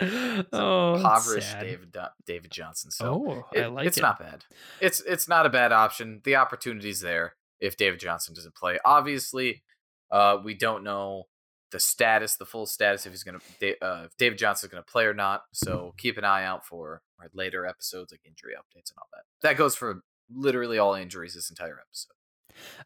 oh, 0.00 0.94
impoverished. 0.96 1.58
David 1.60 1.96
David 2.26 2.50
Johnson. 2.50 2.90
So 2.90 3.24
oh, 3.26 3.44
it- 3.52 3.62
I 3.62 3.66
like 3.68 3.86
it's 3.86 3.98
it. 3.98 4.02
not 4.02 4.18
bad. 4.18 4.44
It's 4.80 5.00
it's 5.00 5.28
not 5.28 5.46
a 5.46 5.50
bad 5.50 5.72
option. 5.72 6.20
The 6.24 6.36
opportunity's 6.36 7.00
there 7.00 7.36
if 7.60 7.76
David 7.76 8.00
Johnson 8.00 8.34
doesn't 8.34 8.56
play. 8.56 8.78
Obviously, 8.84 9.62
uh, 10.10 10.38
we 10.42 10.54
don't 10.54 10.82
know 10.84 11.24
the 11.72 11.80
status, 11.80 12.36
the 12.36 12.46
full 12.46 12.66
status, 12.66 13.04
if 13.06 13.12
he's 13.12 13.24
gonna 13.24 13.38
uh, 13.82 14.02
if 14.06 14.16
David 14.18 14.38
Johnson's 14.38 14.70
gonna 14.70 14.82
play 14.82 15.04
or 15.06 15.14
not. 15.14 15.42
So 15.52 15.94
keep 15.98 16.16
an 16.18 16.24
eye 16.24 16.44
out 16.44 16.64
for 16.64 17.02
later 17.34 17.66
episodes, 17.66 18.12
like 18.12 18.20
injury 18.24 18.52
updates 18.54 18.90
and 18.90 18.98
all 18.98 19.08
that. 19.12 19.22
That 19.42 19.56
goes 19.56 19.74
for 19.74 20.02
literally 20.32 20.78
all 20.78 20.94
injuries 20.94 21.34
this 21.34 21.50
entire 21.50 21.78
episode. 21.80 22.12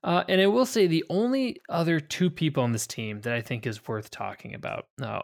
Uh, 0.05 0.23
and 0.29 0.41
I 0.41 0.47
will 0.47 0.67
say 0.67 0.87
the 0.87 1.05
only 1.11 1.61
other 1.69 1.99
two 2.01 2.31
people 2.31 2.63
on 2.63 2.73
this 2.73 2.87
team 2.87 3.21
that 3.23 3.33
I 3.35 3.41
think 3.41 3.67
is 3.67 3.87
worth 3.89 4.11
talking 4.11 4.55
about. 4.55 4.87
Now, 4.99 5.23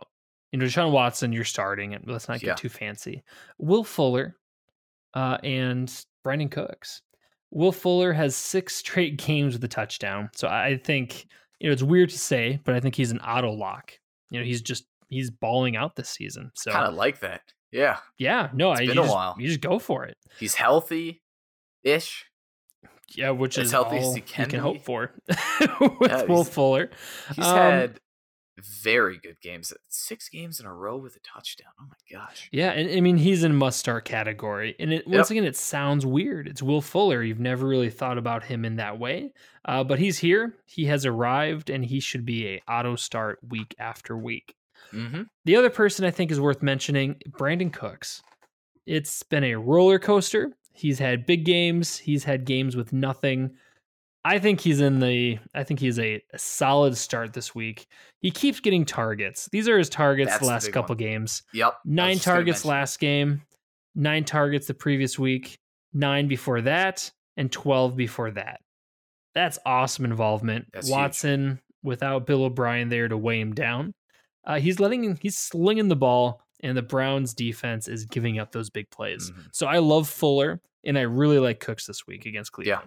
you 0.50 0.59
know, 0.59 0.64
Deshaun 0.66 0.90
Watson, 0.90 1.33
you're 1.33 1.45
starting, 1.45 1.95
and 1.95 2.04
let's 2.07 2.28
not 2.28 2.40
get 2.40 2.47
Yeah. 2.49 2.54
too 2.54 2.69
fancy. 2.69 3.23
Will 3.59 3.85
Fuller 3.85 4.37
uh, 5.14 5.38
and 5.45 5.88
Brandin 6.26 6.50
Cooks. 6.50 7.02
Will 7.50 7.71
Fuller 7.73 8.12
has 8.12 8.35
six 8.35 8.75
straight 8.83 9.16
games 9.19 9.54
with 9.54 9.62
a 9.64 9.69
touchdown. 9.69 10.31
So 10.35 10.49
I 10.49 10.81
think, 10.83 11.26
you 11.62 11.69
know, 11.69 11.73
it's 11.73 11.83
weird 11.83 12.11
to 12.11 12.19
say, 12.19 12.61
but 12.64 12.75
I 12.75 12.81
think 12.81 12.95
he's 12.97 13.12
an 13.12 13.21
auto 13.21 13.52
lock. 13.52 13.92
You 14.31 14.40
know, 14.40 14.45
he's 14.45 14.61
just, 14.62 14.85
he's 15.09 15.31
balling 15.31 15.76
out 15.76 15.95
this 15.97 16.09
season. 16.11 16.50
So 16.54 16.73
Kind 16.73 16.87
of 16.88 16.95
like 16.95 17.21
that. 17.21 17.42
Yeah, 17.71 17.99
yeah, 18.19 18.50
no, 18.52 18.73
It's 18.73 18.81
I, 18.83 18.87
been 18.87 18.99
a 18.99 19.02
just, 19.02 19.14
while. 19.14 19.37
You 19.38 19.47
just 19.49 19.61
go 19.62 19.78
for 19.78 20.04
it. 20.04 20.16
he's 20.38 20.54
healthy, 20.54 21.23
ish. 21.85 22.26
Yeah, 23.14 23.31
which 23.31 23.57
As 23.59 23.66
is 23.66 23.73
healthy 23.73 23.99
all 23.99 24.09
as 24.11 24.14
he 24.14 24.21
you 24.21 24.26
can 24.26 24.49
can 24.50 24.61
hope 24.61 24.83
for 24.83 25.12
with 25.28 26.11
Yeah, 26.11 26.25
Will 26.25 26.45
Fuller. 26.45 26.90
He's 27.35 27.47
Um, 27.47 27.57
had 27.57 28.00
very 28.59 29.18
good 29.18 29.40
games. 29.40 29.73
Six 29.88 30.28
games 30.28 30.61
in 30.61 30.66
a 30.66 30.75
row 30.75 30.97
with 30.97 31.16
a 31.16 31.21
touchdown. 31.21 31.73
Oh 31.80 31.85
my 31.88 32.18
gosh. 32.18 32.49
Yeah, 32.52 32.71
and 32.71 32.90
I 32.90 33.00
mean 33.00 33.16
he's 33.16 33.44
in 33.44 33.54
must 33.56 33.78
start 33.78 34.04
category. 34.04 34.76
And 34.78 34.92
it, 34.92 35.06
once 35.06 35.30
Yep. 35.30 35.30
again, 35.30 35.44
it 35.44 35.56
sounds 35.56 36.04
weird. 36.04 36.47
It's 36.49 36.62
Will 36.62 36.82
Fuller. 36.82 37.23
You've 37.23 37.40
never 37.40 37.66
really 37.66 37.90
thought 37.90 38.18
about 38.18 38.44
him 38.44 38.64
in 38.64 38.76
that 38.76 38.99
way, 38.99 39.32
uh, 39.64 39.85
but 39.85 39.99
he's 39.99 40.18
here. 40.18 40.54
He 40.66 40.85
has 40.87 41.06
arrived, 41.06 41.71
and 41.71 41.85
he 41.85 42.00
should 42.00 42.25
be 42.26 42.47
a 42.49 42.62
auto 42.71 42.97
start 42.97 43.38
week 43.49 43.75
after 43.78 44.16
week. 44.16 44.54
Mm-hmm. 44.92 45.23
The 45.47 45.56
other 45.56 45.71
person 45.71 46.04
I 46.04 46.11
think 46.11 46.30
is 46.30 46.40
worth 46.40 46.62
mentioning, 46.62 47.16
Brandin 47.30 47.73
Cooks. 47.73 48.23
It's 48.85 49.23
been 49.23 49.44
a 49.44 49.54
roller 49.56 49.99
coaster. 49.99 50.52
He's 50.75 50.99
had 50.99 51.25
big 51.26 51.44
games. 51.44 51.99
He's 51.99 52.25
had 52.25 52.44
games 52.44 52.76
with 52.76 52.92
nothing. 52.92 53.52
I 54.25 54.38
think 54.38 54.61
he's 54.61 54.81
in 54.81 55.00
the. 55.00 55.38
I 55.55 55.64
think 55.64 55.81
he's 55.81 55.99
a, 55.99 56.23
a 56.33 56.38
solid 56.38 56.97
start 56.97 57.33
this 57.33 57.55
week. 57.55 57.87
He 58.21 58.31
keeps 58.31 58.61
getting 58.61 58.85
targets. 58.85 59.49
These 59.50 59.69
are 59.69 59.76
his 59.79 59.88
targets 59.88 60.31
That's 60.31 60.41
the 60.41 60.47
the 60.47 60.52
last 60.52 60.64
big 60.67 60.75
couple 60.75 60.93
one. 60.95 60.99
games. 60.99 61.43
Yep. 61.52 61.75
Nine 61.85 62.19
targets 62.19 62.64
last 62.64 63.00
game, 63.00 63.43
nine 63.97 64.25
targets 64.25 64.67
the 64.69 64.75
previous 64.75 65.19
week, 65.19 65.59
nine 65.93 66.29
before 66.29 66.61
that, 66.62 67.11
and 67.37 67.50
12 67.50 67.97
before 67.97 68.31
that. 68.33 68.61
That's 69.35 69.59
awesome 69.67 70.05
involvement. 70.05 70.67
That's 70.73 70.87
huge. 70.87 70.95
Watson, 70.97 71.61
without 71.83 72.26
Bill 72.26 72.45
O'Brien 72.45 72.88
there 72.91 73.09
to 73.09 73.17
weigh 73.17 73.41
him 73.41 73.55
down, 73.55 73.93
uh, 74.47 74.61
he's 74.61 74.79
letting 74.79 75.17
he's 75.17 75.37
slinging 75.37 75.88
the 75.88 75.97
ball, 75.97 76.43
and 76.61 76.76
the 76.76 76.83
Browns 76.83 77.35
defense 77.35 77.88
is 77.88 78.05
giving 78.05 78.38
up 78.38 78.52
those 78.52 78.71
big 78.71 78.88
plays. 78.91 79.33
Mhm. 79.33 79.49
So 79.52 79.67
I 79.67 79.79
love 79.79 80.09
Fuller, 80.09 80.61
and 80.85 80.97
I 80.97 81.02
really 81.02 81.41
like 81.41 81.59
Cooks 81.59 81.87
this 81.87 82.07
week 82.07 82.25
against 82.26 82.52
Yeah. 82.62 82.83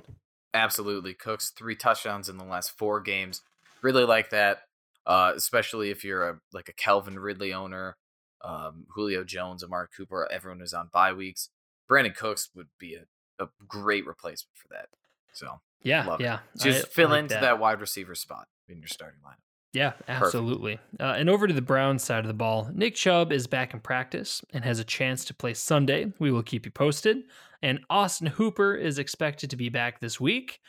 Absolutely. 0.56 1.14
Cooks 1.14 1.50
three 1.52 1.76
touchdowns 1.76 2.30
in 2.30 2.38
the 2.38 2.44
last 2.46 2.78
four 2.78 3.02
games. 3.02 3.42
Really 3.82 4.06
like 4.06 4.30
that. 4.32 4.62
Uh, 5.06 5.34
especially 5.36 5.92
if 5.92 6.04
you're 6.04 6.28
a 6.30 6.40
like 6.54 6.70
a 6.70 6.74
Calvin 6.74 7.20
Ridley 7.20 7.54
owner, 7.54 7.96
um, 8.44 8.86
Julio 8.96 9.24
Jones, 9.24 9.64
Amari 9.64 9.88
Cooper, 9.96 10.28
everyone 10.32 10.60
who's 10.60 10.74
on 10.74 10.90
bye 10.92 11.14
weeks. 11.14 11.50
Brandin 11.90 12.16
Cooks 12.16 12.50
would 12.56 12.68
be 12.80 12.96
a, 12.96 13.44
a 13.44 13.48
great 13.68 14.08
replacement 14.08 14.56
for 14.58 14.68
that. 14.70 14.88
So 15.34 15.60
Yeah, 15.84 16.08
Love 16.08 16.22
it. 16.22 16.24
yeah. 16.24 16.40
just 16.60 16.86
I 16.86 16.90
fill 16.90 17.10
like 17.10 17.20
into 17.20 17.36
that. 17.36 17.60
wide 17.60 17.80
receiver 17.82 18.16
spot 18.16 18.48
in 18.68 18.80
your 18.80 18.88
starting 18.88 19.20
lineup. 19.24 19.36
Yeah, 19.74 19.92
absolutely. 20.08 20.80
Uh, 21.00 21.16
and 21.18 21.30
over 21.30 21.46
to 21.48 21.54
the 21.54 21.62
Browns 21.62 22.02
side 22.02 22.20
of 22.22 22.28
the 22.28 22.34
ball, 22.34 22.70
Nick 22.74 22.96
Chubb 22.96 23.34
is 23.34 23.46
back 23.46 23.74
in 23.74 23.82
practice 23.82 24.42
and 24.54 24.64
has 24.64 24.80
a 24.80 24.86
chance 24.86 25.26
to 25.26 25.34
play 25.34 25.54
Sunday. 25.54 26.14
We 26.18 26.32
will 26.32 26.44
keep 26.44 26.66
you 26.66 26.72
posted. 26.72 27.24
And 27.66 27.80
Austin 27.90 28.28
Hooper 28.28 28.76
is 28.76 29.00
expected 29.00 29.50
to 29.50 29.56
be 29.56 29.70
back 29.70 30.00
this 30.00 30.20
week. 30.22 30.60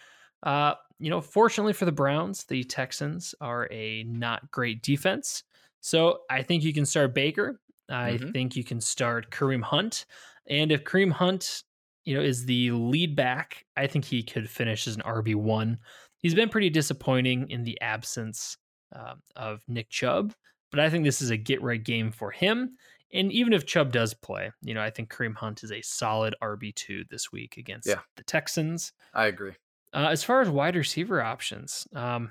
Uh, 0.43 0.77
you 0.99 1.11
know, 1.11 1.21
fortunately 1.21 1.75
for 1.75 1.85
the 1.85 1.93
Browns, 1.93 2.45
the 2.45 2.65
Texans 2.65 3.35
are 3.43 3.69
a 3.71 4.03
not 4.05 4.51
great 4.51 4.83
defense. 4.83 5.43
So 5.83 6.21
I 6.31 6.43
think 6.43 6.65
you 6.65 6.73
can 6.73 6.87
start 6.87 7.15
Baker. 7.15 7.61
I 7.91 8.13
Mhm. 8.13 8.33
think 8.33 8.57
you 8.57 8.65
can 8.65 8.81
start 8.81 9.31
Kareem 9.31 9.63
Hunt. 9.63 10.07
And 10.47 10.73
if 10.73 10.85
Kareem 10.85 11.13
Hunt, 11.13 11.65
you 12.07 12.15
know, 12.15 12.23
is 12.23 12.47
the 12.47 12.71
lead 12.71 13.15
back, 13.15 13.67
I 13.77 13.87
think 13.87 14.07
he 14.07 14.23
could 14.23 14.49
finish 14.49 14.87
as 14.89 14.97
an 14.97 15.03
RB1. 15.03 15.79
He's 16.17 16.35
been 16.35 16.49
pretty 16.49 16.71
disappointing 16.71 17.51
in 17.51 17.63
the 17.65 17.79
absence 17.83 18.57
um, 18.93 19.21
of 19.37 19.63
Nick 19.69 19.91
Chubb, 19.91 20.33
but 20.71 20.81
I 20.81 20.89
think 20.89 21.05
this 21.05 21.21
is 21.21 21.29
a 21.29 21.37
get 21.37 21.61
right 21.61 21.83
game 21.85 22.11
for 22.11 22.31
him. 22.31 22.79
And 23.13 23.31
even 23.33 23.53
if 23.53 23.67
Chubb 23.67 23.93
does 23.93 24.15
play, 24.15 24.51
you 24.63 24.75
know, 24.75 24.83
I 24.83 24.91
think 24.91 25.13
Kareem 25.13 25.35
Hunt 25.37 25.63
is 25.63 25.71
a 25.73 25.81
solid 25.83 26.35
RB2 26.43 27.09
this 27.09 27.31
week 27.31 27.57
against 27.57 27.87
Yeah. 27.89 28.01
the 28.17 28.25
Texans. 28.25 28.93
I 29.15 29.27
agree. 29.27 29.53
Uh, 29.95 30.09
as 30.11 30.25
far 30.25 30.41
as 30.41 30.49
wide 30.49 30.77
receiver 30.77 31.23
options, 31.23 31.87
um, 31.95 32.31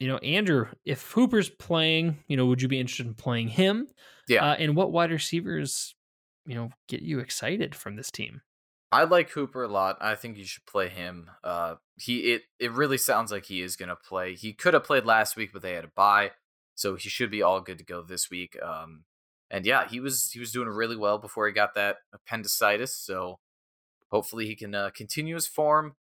you 0.00 0.08
know, 0.08 0.18
Andrew, 0.18 0.66
if 0.84 1.12
Hooper's 1.12 1.48
playing, 1.48 2.24
you 2.26 2.36
know, 2.36 2.46
would 2.46 2.60
you 2.60 2.68
be 2.68 2.80
interested 2.80 3.06
in 3.06 3.14
playing 3.14 3.48
him? 3.48 3.88
Yeah. 4.28 4.44
Uh, 4.50 4.54
and 4.54 4.74
what 4.74 4.92
wide 4.92 5.10
receivers, 5.10 5.94
you 6.46 6.54
know, 6.54 6.70
get 6.88 7.02
you 7.02 7.20
excited 7.20 7.74
from 7.74 7.96
this 7.96 8.10
team? 8.10 8.42
I 8.92 9.04
like 9.04 9.30
Hooper 9.30 9.62
a 9.62 9.68
lot. 9.68 9.98
I 10.00 10.16
think 10.16 10.36
you 10.36 10.44
should 10.44 10.66
play 10.66 10.88
him. 10.88 11.30
Uh, 11.44 11.76
he 11.96 12.32
it 12.32 12.42
it 12.58 12.72
really 12.72 12.98
sounds 12.98 13.30
like 13.30 13.44
he 13.44 13.62
is 13.62 13.76
gonna 13.76 13.94
play. 13.94 14.34
He 14.34 14.52
could 14.52 14.74
have 14.74 14.82
played 14.82 15.04
last 15.04 15.36
week, 15.36 15.52
but 15.52 15.62
they 15.62 15.74
had 15.74 15.84
a 15.84 15.88
bye, 15.94 16.32
so 16.74 16.96
he 16.96 17.08
should 17.08 17.30
be 17.30 17.40
all 17.40 17.60
good 17.60 17.78
to 17.78 17.84
go 17.84 18.02
this 18.02 18.30
week. 18.30 18.60
Um, 18.60 19.04
and 19.50 19.66
yeah, 19.66 19.88
he 19.88 20.00
was 20.00 20.30
he 20.32 20.38
was 20.38 20.52
doing 20.52 20.68
really 20.68 20.96
well 20.96 21.18
before 21.18 21.46
he 21.46 21.52
got 21.52 21.74
that 21.74 21.96
appendicitis. 22.12 22.96
So 22.96 23.38
hopefully 24.10 24.46
he 24.46 24.54
can 24.54 24.74
uh, 24.74 24.90
continue 24.94 25.34
his 25.34 25.46
form. 25.46 25.94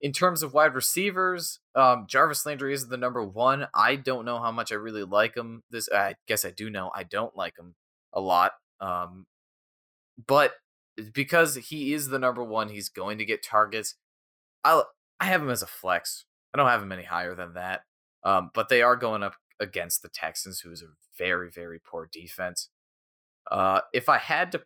In 0.00 0.12
terms 0.12 0.42
of 0.42 0.52
wide 0.52 0.74
receivers, 0.74 1.60
um, 1.76 2.06
Jarvis 2.08 2.44
Landry 2.44 2.74
is 2.74 2.88
the 2.88 2.96
number 2.96 3.24
one. 3.24 3.68
I 3.72 3.94
don't 3.94 4.24
know 4.24 4.40
how 4.40 4.50
much 4.50 4.72
I 4.72 4.74
really 4.74 5.04
like 5.04 5.36
him. 5.36 5.62
This 5.70 5.88
I 5.92 6.16
guess 6.26 6.44
I 6.44 6.50
do 6.50 6.68
know. 6.70 6.90
I 6.94 7.04
don't 7.04 7.36
like 7.36 7.56
him 7.58 7.76
a 8.12 8.20
lot. 8.20 8.52
Um, 8.80 9.26
but 10.26 10.52
because 11.14 11.54
he 11.56 11.94
is 11.94 12.08
the 12.08 12.18
number 12.18 12.42
one, 12.44 12.68
he's 12.68 12.88
going 12.88 13.18
to 13.18 13.24
get 13.24 13.44
targets. 13.44 13.94
I 14.64 14.82
I 15.20 15.26
have 15.26 15.40
him 15.40 15.50
as 15.50 15.62
a 15.62 15.66
flex. 15.66 16.24
I 16.52 16.58
don't 16.58 16.68
have 16.68 16.82
him 16.82 16.92
any 16.92 17.04
higher 17.04 17.34
than 17.34 17.54
that. 17.54 17.82
Um, 18.24 18.50
but 18.54 18.68
they 18.68 18.82
are 18.82 18.96
going 18.96 19.22
up 19.22 19.36
against 19.60 20.02
the 20.02 20.08
Texans, 20.08 20.60
who 20.60 20.72
is 20.72 20.82
a 20.82 20.86
very 21.16 21.50
very 21.50 21.78
poor 21.78 22.08
defense. 22.12 22.68
Uh, 23.52 23.82
if 23.92 24.08
I 24.08 24.16
had 24.18 24.50
to 24.52 24.62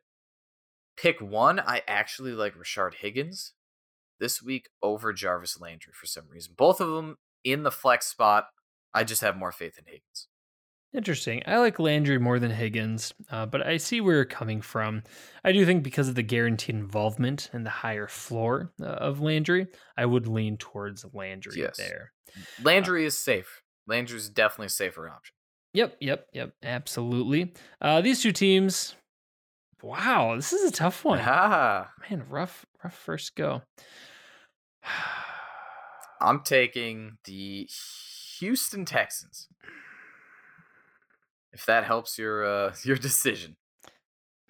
pick 0.96 1.20
one, 1.20 1.58
I 1.58 1.82
actually 1.88 2.32
like 2.32 2.54
Rashard 2.54 2.94
Higgins 2.94 3.52
this 4.20 4.40
week 4.40 4.68
over 4.82 5.12
Jarvis 5.12 5.60
Landry 5.60 5.92
for 5.92 6.06
some 6.06 6.24
reason. 6.30 6.54
Both 6.56 6.80
of 6.80 6.90
them 6.92 7.16
in 7.44 7.64
the 7.64 7.72
flex 7.72 8.06
spot. 8.06 8.46
I 8.94 9.04
just 9.04 9.20
have 9.22 9.36
more 9.36 9.52
faith 9.52 9.76
in 9.76 9.84
Higgins. 9.86 10.28
Interesting. 10.94 11.42
I 11.46 11.58
like 11.58 11.78
Landry 11.78 12.18
more 12.18 12.38
than 12.38 12.50
Higgins, 12.52 13.12
uh, 13.30 13.44
but 13.44 13.66
I 13.66 13.76
see 13.76 14.00
where 14.00 14.14
you're 14.14 14.24
coming 14.24 14.62
from. 14.62 15.02
I 15.44 15.52
do 15.52 15.66
think 15.66 15.82
because 15.82 16.08
of 16.08 16.14
the 16.14 16.22
guaranteed 16.22 16.76
involvement 16.76 17.50
and 17.52 17.66
the 17.66 17.70
higher 17.70 18.06
floor 18.08 18.72
uh, 18.80 18.86
of 18.86 19.20
Landry, 19.20 19.66
I 19.98 20.06
would 20.06 20.26
lean 20.26 20.56
towards 20.56 21.04
Landry 21.12 21.60
Yes. 21.60 21.76
there. 21.76 22.12
Landry 22.62 23.04
is 23.04 23.18
safe. 23.18 23.62
Landry's 23.86 24.30
definitely 24.30 24.66
a 24.66 24.70
safer 24.70 25.08
option. 25.08 25.34
Yep, 25.76 25.96
yep, 26.00 26.26
yep. 26.32 26.54
Absolutely. 26.62 27.52
Uh, 27.82 28.00
these 28.00 28.22
two 28.22 28.32
teams. 28.32 28.94
Wow, 29.82 30.34
this 30.34 30.54
is 30.54 30.66
a 30.70 30.72
tough 30.72 31.04
one. 31.04 31.20
Ah, 31.22 31.90
Man, 32.08 32.24
rough, 32.30 32.64
rough 32.82 32.94
first 32.96 33.36
go. 33.36 33.60
I'm 36.20 36.40
taking 36.40 37.18
the 37.24 37.68
Houston 38.38 38.86
Texans. 38.86 39.48
If 41.52 41.66
that 41.66 41.84
helps 41.84 42.18
your 42.18 42.44
uh, 42.44 42.74
your 42.84 42.96
decision, 42.96 43.56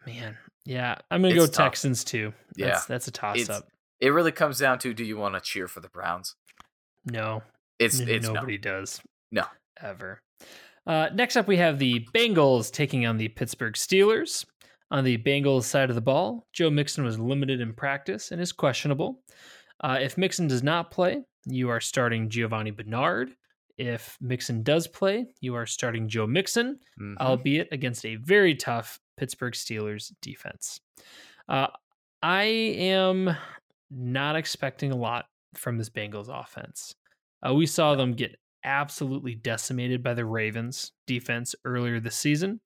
Man, 0.07 0.37
yeah, 0.65 0.97
I'm 1.11 1.23
gonna 1.23 1.35
go 1.35 1.47
tough. 1.47 1.57
Texans 1.57 2.05
too. 2.05 2.33
Yeah. 2.57 2.67
That's, 2.69 2.87
that's 2.87 3.09
a 3.09 3.11
toss 3.11 3.37
It's- 3.41 3.51
up. 3.59 3.67
it 4.01 4.11
really 4.11 4.33
comes 4.33 4.59
down 4.61 4.79
to: 4.81 4.95
Do 4.95 5.05
you 5.05 5.17
want 5.17 5.35
to 5.35 5.41
cheer 5.41 5.67
for 5.67 5.81
the 5.81 5.89
Browns? 5.89 6.37
No, 7.05 7.43
It's 7.81 7.99
it's 7.99 8.27
no. 8.29 8.35
nobody 8.35 8.59
does. 8.59 9.01
No. 9.33 9.45
Ever. 9.83 10.21
Uh, 10.87 11.09
next 11.15 11.37
up, 11.37 11.49
we 11.49 11.57
have 11.57 11.79
the 11.79 12.07
Bengals 12.15 12.71
taking 12.71 13.07
on 13.07 13.17
the 13.17 13.29
Pittsburgh 13.29 13.75
Steelers. 13.75 14.45
On 14.93 15.03
the 15.03 15.19
Bengals 15.19 15.65
side 15.65 15.89
of 15.91 15.97
the 15.97 16.01
ball, 16.01 16.47
Joe 16.53 16.71
Mixon 16.71 17.03
was 17.05 17.19
limited 17.19 17.61
in 17.61 17.73
practice 17.75 18.31
and 18.31 18.41
is 18.41 18.53
questionable. 18.53 19.21
Uh, 19.81 19.99
if 20.01 20.17
Mixon 20.17 20.47
does 20.47 20.63
not 20.63 20.93
play, 20.93 21.23
you 21.45 21.69
are 21.71 21.81
starting 21.81 22.29
Giovani 22.29 22.71
Bernard. 22.71 23.33
If 23.79 24.17
Mixon 24.21 24.63
does 24.63 24.87
play, 24.87 25.27
you 25.41 25.55
are 25.57 25.67
starting 25.67 26.09
Joe 26.09 26.27
Mixon, 26.27 26.79
Mhm. 27.01 27.17
albeit 27.19 27.69
against 27.73 28.07
a 28.07 28.15
very 28.17 28.55
tough 28.55 29.01
Pittsburgh 29.17 29.55
Steelers 29.55 30.13
defense. 30.23 30.81
Uh, 31.49 31.67
I 32.23 32.45
am 32.45 33.37
not 33.91 34.37
expecting 34.37 34.93
a 34.93 34.97
lot 34.97 35.27
from 35.55 35.79
this 35.79 35.91
Bengals 35.91 36.29
offense. 36.29 36.95
Uh, 37.47 37.53
we 37.55 37.67
saw 37.67 37.95
them 37.97 38.13
get 38.15 38.39
absolutely 38.67 39.35
decimated 39.35 40.03
by 40.03 40.13
the 40.13 40.25
Ravens 40.27 40.93
defense 41.07 41.55
earlier 41.65 41.99
this 42.01 42.17
season. 42.17 42.61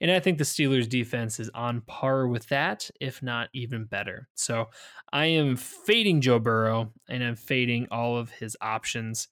And 0.00 0.10
I 0.10 0.20
think 0.20 0.36
the 0.38 0.44
Steelers 0.44 0.88
defense 0.88 1.40
is 1.40 1.50
on 1.54 1.80
par 1.80 2.28
with 2.28 2.46
that, 2.48 2.88
if 3.00 3.22
not 3.22 3.48
even 3.54 3.86
better. 3.86 4.28
So 4.34 4.66
I 5.12 5.26
am 5.26 5.56
fading 5.56 6.20
Joe 6.20 6.38
Burrow 6.38 6.92
and 7.08 7.24
I'm 7.24 7.34
fading 7.34 7.88
all 7.90 8.16
of 8.18 8.30
his 8.30 8.56
options. 8.60 9.28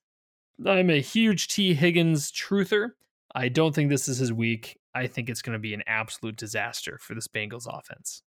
I'm 0.66 0.88
a 0.88 1.00
huge 1.02 1.48
Tee 1.48 1.74
Higgins 1.74 2.32
truther. 2.32 2.92
I 3.34 3.48
don't 3.50 3.74
think 3.74 3.90
this 3.90 4.08
is 4.08 4.16
his 4.18 4.32
week. 4.32 4.78
I 4.94 5.06
think 5.06 5.28
it's 5.28 5.42
going 5.42 5.52
to 5.52 5.58
be 5.58 5.74
an 5.74 5.82
absolute 5.86 6.36
disaster 6.36 6.98
for 6.98 7.14
this 7.14 7.28
Bengals 7.28 7.66
offense. 7.68 8.22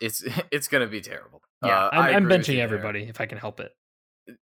it's 0.00 0.24
it's 0.50 0.68
gonna 0.68 0.86
be 0.86 1.00
terrible. 1.00 1.42
Yeah, 1.62 1.86
Uh, 1.86 1.90
I'm, 1.92 2.14
I'm 2.16 2.24
benching 2.24 2.48
you 2.50 2.54
there. 2.56 2.64
everybody 2.64 3.02
if 3.02 3.20
I 3.20 3.26
can 3.26 3.36
help 3.38 3.60
it. 3.60 3.72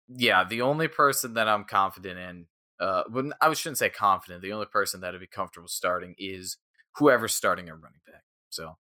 Yeah, 0.08 0.44
the 0.44 0.62
only 0.62 0.86
person 0.88 1.34
that 1.34 1.48
I'm 1.48 1.64
confident 1.64 2.18
in, 2.18 2.46
uh, 2.80 3.04
but 3.08 3.26
I 3.40 3.52
shouldn't 3.54 3.78
say 3.78 3.88
confident, 3.88 4.42
the 4.42 4.52
only 4.52 4.66
person 4.66 5.00
that 5.00 5.14
I'd 5.14 5.20
be 5.20 5.26
comfortable 5.26 5.68
starting 5.68 6.14
is 6.18 6.56
whoever's 6.96 7.34
starting 7.34 7.68
a 7.68 7.74
running 7.74 8.00
back. 8.06 8.24
So 8.50 8.76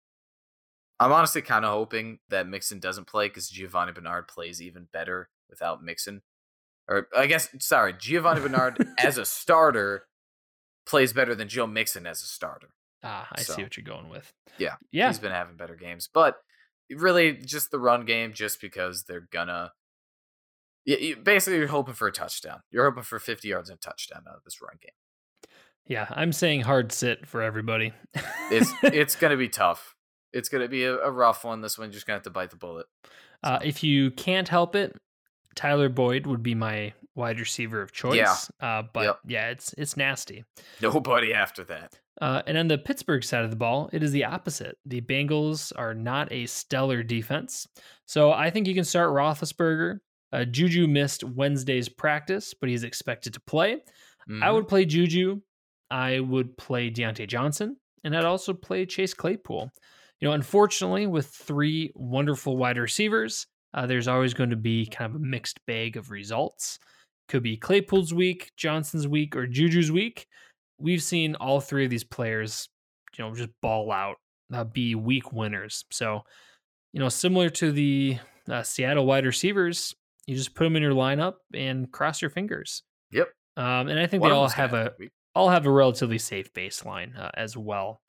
I'm 0.99 1.11
honestly 1.11 1.41
kind 1.41 1.65
of 1.65 1.71
hoping 1.71 2.19
that 2.29 2.47
Mixon 2.47 2.79
doesn't 2.79 3.07
play 3.07 3.27
because 3.27 3.49
Giovani 3.49 3.93
Bernard 3.93 4.27
plays 4.27 4.61
even 4.61 4.87
better 4.91 5.29
without 5.49 5.83
Mixon. 5.83 6.21
Or 6.89 7.07
I 7.15 7.27
guess 7.27 7.49
sorry, 7.59 7.93
Giovani 7.93 8.41
Bernard 8.41 8.77
as 8.97 9.17
a 9.17 9.25
starter 9.25 10.07
plays 10.85 11.13
better 11.13 11.35
than 11.35 11.49
Joe 11.49 11.67
Mixon 11.67 12.07
as 12.07 12.21
a 12.21 12.25
starter. 12.25 12.69
Ah, 13.03 13.27
I 13.31 13.41
So, 13.41 13.53
see 13.53 13.63
what 13.63 13.77
you're 13.77 13.83
going 13.83 14.09
with. 14.09 14.31
yeah, 14.57 14.75
Yeah. 14.91 15.07
He's 15.07 15.19
been 15.19 15.31
having 15.31 15.55
better 15.57 15.75
games, 15.75 16.09
but 16.11 16.37
really 16.89 17.33
just 17.33 17.69
the 17.71 17.79
run 17.79 18.05
game, 18.05 18.33
just 18.33 18.61
because 18.61 19.03
they're 19.03 19.27
gonna. 19.31 19.71
You, 20.87 20.97
you, 20.97 21.15
basically, 21.17 21.59
you're 21.59 21.67
hoping 21.67 21.93
for 21.93 22.07
a 22.07 22.11
touchdown. 22.11 22.61
You're 22.71 22.85
hoping 22.85 23.03
for 23.03 23.19
50 23.19 23.47
yards 23.47 23.69
and 23.69 23.77
a 23.77 23.79
touchdown 23.79 24.23
out 24.27 24.37
of 24.37 24.43
this 24.43 24.59
run 24.61 24.77
game. 24.81 24.91
Yeah, 25.85 26.07
I'm 26.09 26.33
saying 26.33 26.61
hard 26.61 26.91
sit 26.91 27.27
for 27.27 27.41
everybody. 27.43 27.93
It's 28.51 28.71
it's 28.83 29.15
gonna 29.15 29.37
be 29.37 29.47
tough. 29.49 29.95
It's 30.33 30.49
gonna 30.49 30.67
be 30.67 30.83
a, 30.83 30.97
a 30.97 31.11
rough 31.11 31.43
one. 31.45 31.61
This 31.61 31.77
one, 31.77 31.87
you're 31.87 31.93
just 31.93 32.07
gonna 32.07 32.15
have 32.17 32.23
to 32.23 32.29
bite 32.29 32.49
the 32.49 32.57
bullet. 32.57 32.87
uh, 33.43 33.59
if 33.63 33.83
you 33.83 34.11
can't 34.11 34.49
help 34.49 34.75
it, 34.75 34.97
Tyler 35.55 35.87
Boyd 35.89 36.25
would 36.27 36.43
be 36.43 36.55
my 36.55 36.93
wide 37.15 37.39
receiver 37.39 37.81
of 37.81 37.91
choice. 37.93 38.51
Uh, 38.59 38.83
but 38.93 39.03
Yep. 39.05 39.19
yeah, 39.27 39.49
it's 39.49 39.73
it's 39.77 39.95
nasty. 39.95 40.43
Nobody 40.81 41.33
after 41.33 41.63
that. 41.65 41.97
Uh, 42.19 42.41
and 42.47 42.57
on 42.57 42.67
the 42.67 42.77
Pittsburgh 42.79 43.23
side 43.23 43.43
of 43.45 43.51
the 43.51 43.55
ball, 43.55 43.89
it 43.93 44.01
is 44.03 44.11
the 44.11 44.25
opposite. 44.25 44.77
The 44.85 45.01
Bengals 45.01 45.71
are 45.75 45.93
not 45.93 46.31
a 46.31 46.47
stellar 46.47 47.03
defense. 47.03 47.67
So 48.07 48.31
I 48.31 48.49
think 48.49 48.67
you 48.67 48.73
can 48.73 48.83
start 48.83 49.11
Roethlisberger. 49.11 49.99
Uh, 50.31 50.45
Juju 50.45 50.87
missed 50.87 51.23
Wednesday's 51.23 51.89
practice, 51.89 52.53
but 52.53 52.69
he's 52.69 52.83
expected 52.83 53.33
to 53.33 53.39
play. 53.41 53.81
I 54.27 54.31
Mhm. 54.31 54.53
would 54.53 54.67
play 54.67 54.85
Juju. 54.85 55.41
I 55.89 56.19
would 56.19 56.57
play 56.57 56.91
Diontae 56.91 57.27
Johnson. 57.27 57.77
And 58.03 58.15
I'd 58.15 58.25
also 58.25 58.53
play 58.53 58.85
Chase 58.85 59.13
Claypool. 59.13 59.71
You 60.19 60.27
know, 60.27 60.33
unfortunately, 60.33 61.07
with 61.07 61.27
three 61.27 61.91
wonderful 61.95 62.57
wide 62.57 62.77
receivers, 62.77 63.47
uh, 63.73 63.85
there's 63.85 64.07
always 64.07 64.33
going 64.33 64.49
to 64.49 64.55
be 64.57 64.85
kind 64.87 65.09
of 65.09 65.15
a 65.15 65.23
mixed 65.23 65.65
bag 65.65 65.95
of 65.97 66.11
results. 66.11 66.79
Could 67.29 67.43
be 67.43 67.57
Claypool's 67.57 68.13
week, 68.13 68.51
Johnson's 68.57 69.07
week, 69.07 69.35
or 69.35 69.47
Juju's 69.47 69.91
week 69.91 70.27
we've 70.79 71.01
seen 71.01 71.33
all 71.35 71.59
three 71.59 71.83
of 71.85 71.89
these 71.89 72.03
players, 72.03 72.69
you 73.17 73.23
know, 73.25 73.33
just 73.33 73.49
ball 73.61 73.91
out, 73.91 74.17
uh, 74.53 74.63
be 74.63 74.93
week 74.93 75.31
winners. 75.33 75.83
So, 75.91 76.21
you 76.93 76.99
know, 76.99 77.09
similar 77.09 77.49
to 77.49 77.71
the 77.71 78.19
uh, 78.47 78.61
Seattle 78.61 79.05
wide 79.07 79.25
receivers, 79.25 79.95
you 80.27 80.35
just 80.35 80.53
put 80.53 80.65
them 80.65 80.75
in 80.75 80.83
your 80.83 80.93
lineup 80.93 81.35
and 81.53 81.91
cross 81.91 82.21
your 82.21 82.29
fingers. 82.29 82.83
Yep. 83.11 83.29
Um, 83.55 83.87
and 83.87 83.99
I 83.99 84.05
think 84.05 84.21
One 84.21 84.29
they 84.31 84.35
all 84.37 84.47
have 84.49 84.73
a 84.73 84.93
all 85.33 85.49
have 85.49 85.65
a 85.65 85.71
relatively 85.71 86.17
safe 86.19 86.53
baseline 86.53 87.17
uh, 87.17 87.31
as 87.35 87.57
well. 87.57 88.01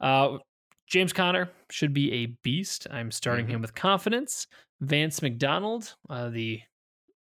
Uh, 0.00 0.38
James 0.86 1.12
Conner 1.12 1.48
should 1.70 1.94
be 1.94 2.12
a 2.12 2.26
beast. 2.42 2.86
I'm 2.90 3.10
starting 3.10 3.46
Mhm. 3.46 3.50
him 3.50 3.60
with 3.62 3.74
confidence. 3.74 4.46
Vance 4.80 5.22
McDonald, 5.22 5.94
uh, 6.08 6.28
the 6.30 6.60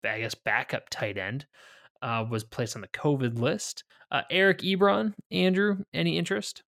I 0.04 0.20
guess 0.20 0.36
backup 0.36 0.90
tight 0.90 1.18
end, 1.18 1.46
uh, 2.02 2.26
was 2.30 2.44
placed 2.44 2.76
on 2.76 2.82
the 2.82 2.88
COVID 2.90 3.38
list. 3.40 3.84
Uh, 4.12 4.24
Eric 4.30 4.60
Ebron, 4.60 5.14
Andrew, 5.32 5.84
any 5.94 6.18
interest? 6.18 6.64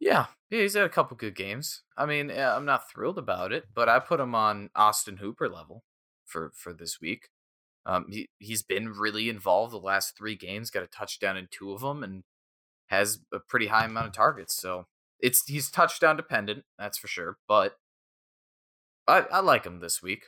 Yeah, 0.00 0.26
yeah, 0.50 0.60
he's 0.62 0.74
had 0.74 0.84
a 0.84 0.88
couple 0.88 1.16
good 1.16 1.34
games. 1.34 1.82
I 1.96 2.06
mean, 2.06 2.30
I'm 2.30 2.64
not 2.64 2.90
thrilled 2.90 3.18
about 3.18 3.52
it, 3.52 3.66
but 3.74 3.88
I 3.88 3.98
put 3.98 4.18
him 4.20 4.34
on 4.34 4.70
Austin 4.74 5.18
Hooper 5.18 5.48
level 5.48 5.84
for 6.30 6.52
for 6.54 6.72
this 6.72 7.00
week. 7.00 7.28
Um, 7.86 8.06
he 8.10 8.28
he's 8.38 8.62
been 8.62 8.90
really 8.90 9.28
involved 9.28 9.72
the 9.72 9.78
last 9.78 10.16
three 10.16 10.36
games. 10.36 10.70
Got 10.70 10.82
a 10.82 10.86
touchdown 10.86 11.36
in 11.36 11.48
two 11.50 11.72
of 11.72 11.80
them, 11.80 12.02
and 12.02 12.22
has 12.88 13.20
a 13.32 13.38
pretty 13.38 13.68
high 13.68 13.84
amount 13.84 14.06
of 14.08 14.12
targets. 14.12 14.54
So 14.54 14.86
it's 15.18 15.46
he's 15.46 15.70
touchdown 15.70 16.16
dependent, 16.16 16.64
that's 16.78 16.98
for 16.98 17.08
sure. 17.08 17.38
But 17.48 17.76
I 19.06 19.24
I 19.32 19.40
like 19.40 19.64
him 19.64 19.80
this 19.80 20.02
week. 20.02 20.26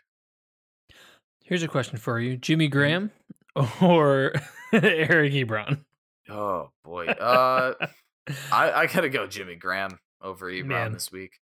Here's 1.44 1.62
a 1.62 1.68
question 1.68 1.98
for 1.98 2.20
you: 2.20 2.36
Jimmy 2.36 2.68
Graham 2.68 3.10
or 3.80 4.32
Eric 4.72 5.32
Ebron? 5.32 5.80
Oh 6.28 6.70
boy, 6.84 7.06
uh, 7.06 7.74
I 8.52 8.72
I 8.72 8.86
gotta 8.86 9.08
go 9.08 9.26
Jimmy 9.26 9.56
Graham 9.56 9.98
over 10.20 10.50
Ebron 10.50 10.66
Man. 10.66 10.92
this 10.92 11.10
week. 11.12 11.40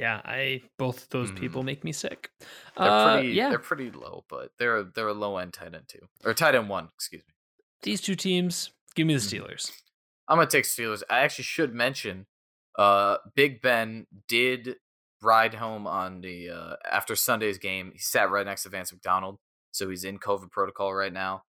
Yeah, 0.00 0.20
I 0.24 0.62
both 0.78 1.08
those 1.10 1.30
Mhm. 1.30 1.38
people 1.38 1.62
make 1.62 1.84
me 1.84 1.92
sick. 1.92 2.30
They're 2.76 2.86
Uh, 2.88 3.14
pretty 3.18 3.28
yeah, 3.34 3.50
they're 3.50 3.58
pretty 3.58 3.90
low, 3.90 4.24
but 4.28 4.50
they're 4.58 4.82
they're 4.84 5.08
a 5.08 5.14
low 5.14 5.36
end 5.36 5.52
tight 5.54 5.74
end 5.74 5.88
too, 5.88 6.08
or 6.24 6.32
tight 6.34 6.54
end 6.54 6.68
one. 6.68 6.88
Excuse 6.94 7.22
me. 7.28 7.34
these 7.82 8.00
two 8.02 8.14
teams. 8.14 8.70
Give 8.94 9.06
me 9.06 9.14
the 9.14 9.20
Mhm. 9.20 9.30
Steelers. 9.46 9.72
I'm 10.28 10.36
gonna 10.38 10.50
take 10.50 10.64
Steelers. 10.64 11.02
I 11.08 11.20
actually 11.20 11.44
should 11.44 11.72
mention, 11.74 12.26
uh, 12.76 13.16
Big 13.34 13.62
Ben 13.62 14.06
did 14.28 14.76
ride 15.22 15.54
home 15.54 15.86
on 15.86 16.20
the 16.20 16.50
uh, 16.50 16.76
after 16.90 17.14
Sunday's 17.16 17.56
game. 17.58 17.92
He 17.92 17.98
sat 17.98 18.30
right 18.30 18.44
next 18.46 18.62
to 18.64 18.68
Vance 18.68 18.92
McDonald, 18.92 19.38
so 19.70 19.88
he's 19.90 20.04
in 20.04 20.18
COVID 20.18 20.50
protocol 20.50 20.92
right 20.94 21.12
now. 21.12 21.44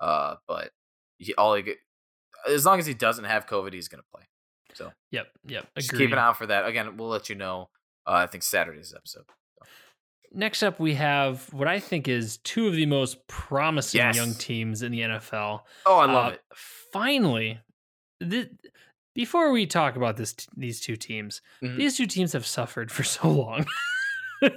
Uh, 0.00 0.36
but 0.46 0.70
he, 1.18 1.34
all 1.34 1.54
he 1.54 1.62
get, 1.62 1.78
as 2.48 2.64
long 2.66 2.78
as 2.78 2.86
he 2.86 2.94
doesn't 2.94 3.24
have 3.24 3.46
COVID, 3.46 3.72
he's 3.72 3.88
gonna 3.88 4.02
play. 4.14 4.24
So 4.76 4.92
Yep, 5.10 5.26
yep. 5.46 5.66
just 5.78 5.92
keep 5.92 6.12
an 6.12 6.18
eye 6.18 6.26
out 6.26 6.36
for 6.38 6.46
that. 6.46 6.66
Again, 6.66 6.96
we'll 6.96 7.08
let 7.08 7.28
you 7.28 7.34
know. 7.34 7.70
Uh, 8.06 8.12
I 8.12 8.26
think 8.26 8.42
Saturday's 8.42 8.92
episode. 8.96 9.24
Next 10.32 10.62
up, 10.62 10.78
we 10.78 10.94
have 10.94 11.50
what 11.52 11.66
I 11.68 11.78
think 11.80 12.08
is 12.08 12.36
two 12.38 12.66
of 12.66 12.74
the 12.74 12.84
most 12.86 13.26
promising 13.26 13.98
Yes. 14.00 14.16
young 14.16 14.34
teams 14.34 14.82
in 14.82 14.92
the 14.92 15.00
NFL. 15.00 15.64
Oh, 15.86 15.96
I 15.98 16.06
love 16.06 16.32
Uh, 16.32 16.34
it. 16.34 16.42
Finally, 16.92 17.60
th- 18.20 18.50
before 19.14 19.50
we 19.50 19.66
talk 19.66 19.96
about 19.96 20.16
this, 20.16 20.34
these 20.56 20.80
two 20.80 20.96
teams, 20.96 21.40
Mhm. 21.62 21.76
these 21.78 21.96
two 21.96 22.06
teams 22.06 22.32
have 22.32 22.44
suffered 22.46 22.92
for 22.92 23.02
so 23.04 23.30
long. 23.30 23.66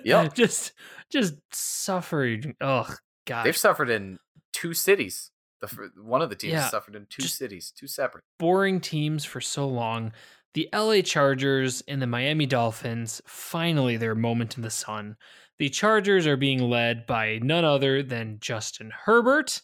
Yep. 0.03 0.33
just, 0.35 0.73
just 1.09 1.35
suffering. 1.53 2.55
Oh 2.59 2.93
God, 3.25 3.43
They've 3.45 3.55
suffered 3.55 3.89
in 3.89 4.19
two 4.51 4.73
cities. 4.73 5.31
The 5.61 5.91
one 6.01 6.21
of 6.21 6.29
the 6.29 6.35
teams 6.35 6.53
Yeah, 6.53 6.69
suffered 6.69 6.95
in 6.95 7.05
two 7.09 7.23
cities, 7.27 7.71
two 7.75 7.87
separate. 7.87 8.23
boring 8.39 8.79
teams 8.79 9.25
for 9.25 9.41
so 9.41 9.67
long. 9.67 10.13
The 10.53 10.67
LA 10.73 11.01
Chargers 11.01 11.83
and 11.87 12.01
the 12.01 12.07
Miami 12.07 12.45
Dolphins 12.45 13.21
finally 13.27 13.97
their 13.97 14.15
moment 14.15 14.55
in 14.57 14.63
the 14.63 14.69
sun. 14.71 15.15
The 15.59 15.69
Chargers 15.69 16.25
are 16.25 16.37
being 16.37 16.59
led 16.69 17.05
by 17.05 17.39
none 17.43 17.65
other 17.65 18.01
than 18.01 18.37
Justin 18.39 18.91
Herbert. 19.05 19.61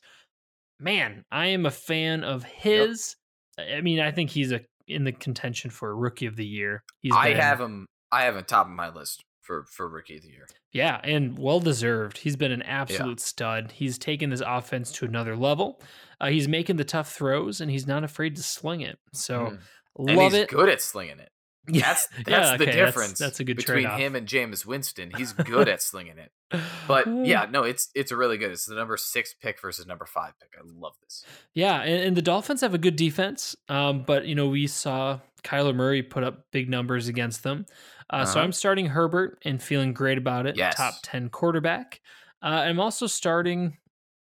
Man, 0.79 1.23
I 1.31 1.47
am 1.47 1.65
a 1.65 1.71
fan 1.71 2.23
of 2.23 2.43
his. 2.43 3.15
I 3.57 3.81
mean, 3.81 3.99
I 3.99 4.11
think 4.11 4.29
he's 4.29 4.51
a 4.51 4.61
in 4.87 5.03
the 5.05 5.11
contention 5.13 5.71
for 5.71 5.95
rookie 5.95 6.25
of 6.27 6.35
the 6.35 6.45
year. 6.45 6.83
He's 7.01 7.13
I 7.15 7.29
been- 7.29 7.37
have 7.41 7.59
him. 7.61 7.87
I 8.11 8.23
have 8.23 8.35
him 8.35 8.43
top 8.43 8.67
of 8.67 8.73
my 8.73 8.89
list 8.89 9.23
for 9.45 9.65
for 9.65 9.87
rookie 9.87 10.17
of 10.17 10.23
the 10.23 10.29
year. 10.29 10.47
Yeah, 10.71 10.99
and 11.03 11.37
well 11.37 11.59
deserved. 11.59 12.17
He's 12.17 12.35
been 12.35 12.51
an 12.51 12.61
absolute 12.63 13.19
stud. 13.19 13.71
He's 13.71 13.97
taken 13.97 14.29
this 14.29 14.41
offense 14.45 14.91
to 14.93 15.05
another 15.05 15.35
level. 15.35 15.81
Uh, 16.19 16.27
he's 16.27 16.47
making 16.47 16.77
the 16.77 16.83
tough 16.83 17.13
throws, 17.13 17.61
and 17.61 17.69
he's 17.69 17.87
not 17.87 18.03
afraid 18.03 18.35
to 18.37 18.43
sling 18.43 18.81
it. 18.81 18.97
So 19.13 19.57
Mm. 19.99 20.15
love 20.15 20.33
he's 20.33 20.41
it. 20.43 20.49
good 20.49 20.69
at 20.69 20.81
slinging 20.81 21.19
it. 21.19 21.29
That's 21.67 22.07
that's 22.25 22.51
yeah, 22.51 22.57
the 22.57 22.65
difference. 22.65 23.19
That's, 23.19 23.39
a 23.39 23.43
good 23.43 23.57
between 23.57 23.83
trade-off. 23.83 23.99
him 23.99 24.15
and 24.15 24.27
Jameis 24.27 24.65
Winston. 24.65 25.11
He's 25.15 25.33
good 25.33 25.67
at 25.67 25.81
slinging 25.81 26.17
it. 26.17 26.31
But 26.87 27.07
yeah, 27.25 27.47
no, 27.49 27.63
it's 27.63 27.89
it's 27.95 28.11
really 28.11 28.37
good. 28.37 28.51
It's 28.51 28.65
the 28.65 28.75
number 28.75 28.97
six 28.97 29.33
pick 29.33 29.59
versus 29.59 29.87
number 29.87 30.05
five 30.05 30.33
pick. 30.39 30.51
I 30.57 30.61
love 30.63 30.93
this. 31.01 31.25
yeah, 31.53 31.81
and, 31.81 32.03
and 32.03 32.17
the 32.17 32.21
Dolphins 32.21 32.61
have 32.61 32.73
a 32.75 32.77
good 32.77 32.95
defense, 32.95 33.55
um, 33.67 34.03
but 34.05 34.25
you 34.27 34.35
know 34.35 34.47
we 34.47 34.67
saw 34.67 35.19
Kyler 35.43 35.75
Murray 35.75 36.03
put 36.03 36.23
up 36.23 36.45
big 36.51 36.69
numbers 36.69 37.07
against 37.07 37.41
them. 37.43 37.65
Uh, 38.11 38.23
So 38.25 38.33
Uh-huh. 38.33 38.41
I'm 38.45 38.51
starting 38.51 38.85
Herbert 38.85 39.39
and 39.43 39.61
feeling 39.61 39.93
great 39.93 40.17
about 40.19 40.45
it. 40.45 40.55
Yes. 40.55 40.75
Top 40.75 40.93
ten 41.01 41.29
quarterback. 41.29 41.99
Uh, 42.43 42.47
I'm 42.67 42.79
also 42.79 43.07
starting, 43.07 43.77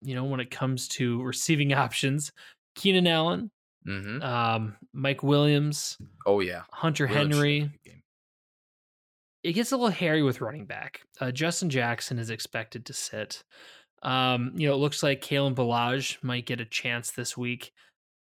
you 0.01 0.15
know, 0.15 0.23
when 0.23 0.39
it 0.39 0.49
comes 0.49 0.87
to 0.89 1.21
receiving 1.23 1.73
options, 1.85 2.31
Keenan 2.75 3.05
Allen, 3.07 3.51
hmm 3.87 4.21
um, 4.21 4.75
Mike 4.93 5.23
Williams, 5.23 5.97
Oh 6.25 6.39
yeah, 6.41 6.63
Hunter 6.71 7.07
Williams 7.07 7.35
Henry. 7.35 7.57
a 7.57 7.61
good 7.61 7.83
game. 7.85 8.01
it 9.43 9.53
gets 9.53 9.71
a 9.71 9.77
little 9.77 9.89
hairy 9.89 10.23
with 10.23 10.41
running 10.41 10.65
back. 10.65 11.01
Uh, 11.21 11.31
Justin 11.31 11.69
Jackson 11.69 12.19
is 12.19 12.29
expected 12.29 12.85
to 12.85 12.93
sit. 12.93 13.43
Um, 14.03 14.51
you 14.55 14.67
know, 14.67 14.73
it 14.73 14.77
looks 14.77 15.01
like 15.01 15.21
Kalen 15.21 15.55
Ballage 15.55 16.17
might 16.21 16.45
get 16.45 16.59
a 16.61 16.65
chance 16.65 17.11
this 17.11 17.35
week. 17.37 17.71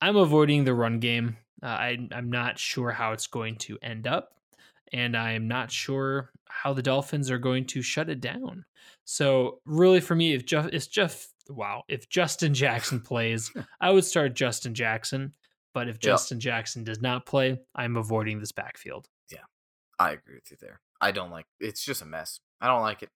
I'm 0.00 0.16
avoiding 0.16 0.64
the 0.64 0.74
run 0.74 0.98
game. 0.98 1.36
Uh, 1.62 1.66
I, 1.66 2.08
I'm 2.12 2.30
not 2.30 2.58
sure 2.58 2.90
how 2.90 3.12
it's 3.12 3.26
going 3.26 3.56
to 3.56 3.78
end 3.82 4.06
up, 4.06 4.30
and 4.92 5.14
I'm 5.16 5.46
not 5.46 5.70
sure 5.70 6.30
how 6.48 6.72
the 6.72 6.82
Dolphins 6.82 7.30
are 7.30 7.38
going 7.38 7.66
to 7.66 7.82
shut 7.82 8.08
it 8.08 8.20
down. 8.20 8.64
So, 9.04 9.58
really, 9.66 10.00
for 10.00 10.14
me, 10.14 10.32
if 10.32 10.46
Jeff, 10.46 10.66
it's 10.72 10.86
Jeff, 10.86 11.26
wow, 11.50 11.82
if 11.88 12.08
Justin 12.08 12.54
Jackson 12.54 13.00
plays, 13.00 13.52
I 13.80 13.90
would 13.90 14.04
start 14.04 14.34
Justin 14.34 14.74
Jackson. 14.74 15.34
But 15.72 15.88
if 15.88 15.98
Justin 15.98 16.40
Jackson 16.40 16.84
does 16.84 17.00
not 17.00 17.26
play, 17.26 17.60
I'm 17.74 17.96
avoiding 17.96 18.40
this 18.40 18.52
backfield. 18.52 19.08
Yeah, 19.30 19.44
I 19.98 20.12
agree 20.12 20.34
with 20.34 20.50
you 20.50 20.56
there. 20.60 20.80
I 21.00 21.12
don't 21.12 21.30
like. 21.30 21.46
It's 21.60 21.84
just 21.84 22.02
a 22.02 22.06
mess. 22.06 22.40
I 22.60 22.66
don't 22.66 22.82
like 22.82 23.02
it. 23.02 23.10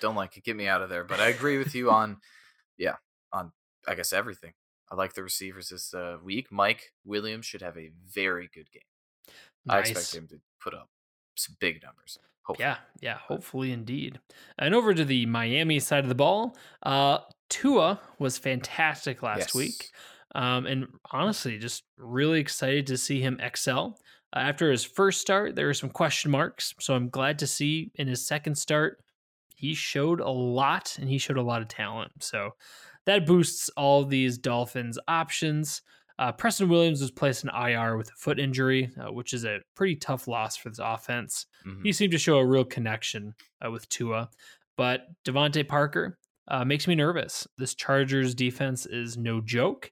Don't 0.00 0.16
like 0.16 0.36
it. 0.36 0.44
Get 0.44 0.56
me 0.56 0.66
out 0.66 0.82
of 0.82 0.88
there. 0.90 1.04
But 1.04 1.20
I 1.20 1.28
agree 1.28 1.58
with 1.58 1.74
you 1.74 1.90
on, 1.90 2.18
yeah, 2.78 2.96
on 3.32 3.52
I 3.86 3.94
guess 3.94 4.12
everything. 4.12 4.52
I 4.90 4.96
like 4.96 5.14
the 5.14 5.22
receivers 5.22 5.68
this 5.70 5.94
uh, 5.94 6.18
week. 6.22 6.50
Mike 6.50 6.92
Williams 7.04 7.46
should 7.46 7.62
have 7.62 7.76
a 7.78 7.90
very 8.12 8.48
good 8.52 8.70
game. 8.70 8.82
I 9.68 9.78
expect 9.78 10.14
him 10.14 10.28
to 10.28 10.40
put 10.62 10.74
up 10.74 10.88
some 11.36 11.56
big 11.58 11.82
numbers. 11.82 12.18
Hopefully. 12.42 12.66
Yeah, 12.66 12.76
yeah, 13.00 13.14
hopefully 13.16 13.72
indeed. 13.72 14.20
And 14.58 14.74
over 14.74 14.92
to 14.92 15.04
the 15.04 15.24
Miami 15.24 15.80
side 15.80 16.04
of 16.04 16.10
the 16.10 16.14
ball, 16.14 16.56
uh, 16.82 17.20
Tua 17.48 18.00
was 18.18 18.36
fantastic 18.36 19.22
last 19.22 19.38
Yes. 19.38 19.54
week. 19.54 19.90
Um, 20.34 20.66
and 20.66 20.86
honestly, 21.12 21.58
just 21.58 21.84
really 21.96 22.40
excited 22.40 22.86
to 22.88 22.96
see 22.98 23.20
him 23.20 23.38
excel. 23.40 23.98
Uh, 24.34 24.40
after 24.40 24.70
his 24.70 24.84
first 24.84 25.20
start, 25.20 25.54
there 25.54 25.66
were 25.66 25.74
some 25.74 25.90
question 25.90 26.30
marks. 26.30 26.74
So 26.80 26.94
I'm 26.94 27.08
glad 27.08 27.38
to 27.40 27.46
see 27.46 27.90
in 27.94 28.08
his 28.08 28.26
second 28.26 28.56
start, 28.56 28.98
he 29.54 29.74
showed 29.74 30.20
a 30.20 30.28
lot 30.30 30.96
and 31.00 31.08
he 31.08 31.18
showed 31.18 31.36
a 31.38 31.42
lot 31.42 31.62
of 31.62 31.68
talent. 31.68 32.10
So 32.20 32.50
that 33.06 33.26
boosts 33.26 33.68
all 33.76 34.04
these 34.04 34.36
Dolphins 34.38 34.98
options. 35.06 35.82
Uh, 36.18 36.32
Preston 36.32 36.68
Williams 36.68 37.00
was 37.00 37.10
placed 37.10 37.44
in 37.44 37.50
IR 37.50 37.96
with 37.96 38.08
a 38.08 38.16
foot 38.16 38.38
injury, 38.38 38.90
uh, 39.00 39.12
which 39.12 39.32
is 39.34 39.44
a 39.44 39.58
pretty 39.76 39.96
tough 39.96 40.26
loss 40.28 40.56
for 40.56 40.68
this 40.68 40.78
offense 40.80 41.46
Mhm. 41.66 41.82
he 41.84 41.92
seemed 41.92 42.12
to 42.12 42.18
show 42.18 42.38
a 42.38 42.46
real 42.46 42.64
connection 42.64 43.34
uh, 43.64 43.70
with 43.70 43.88
Tua. 43.88 44.28
But 44.76 45.06
DeVante 45.24 45.66
Parker, 45.66 46.18
uh, 46.48 46.64
makes 46.64 46.86
me 46.86 46.94
nervous. 46.94 47.46
This 47.58 47.74
Chargers 47.74 48.34
defense 48.34 48.86
is 48.86 49.16
no 49.16 49.40
joke. 49.40 49.90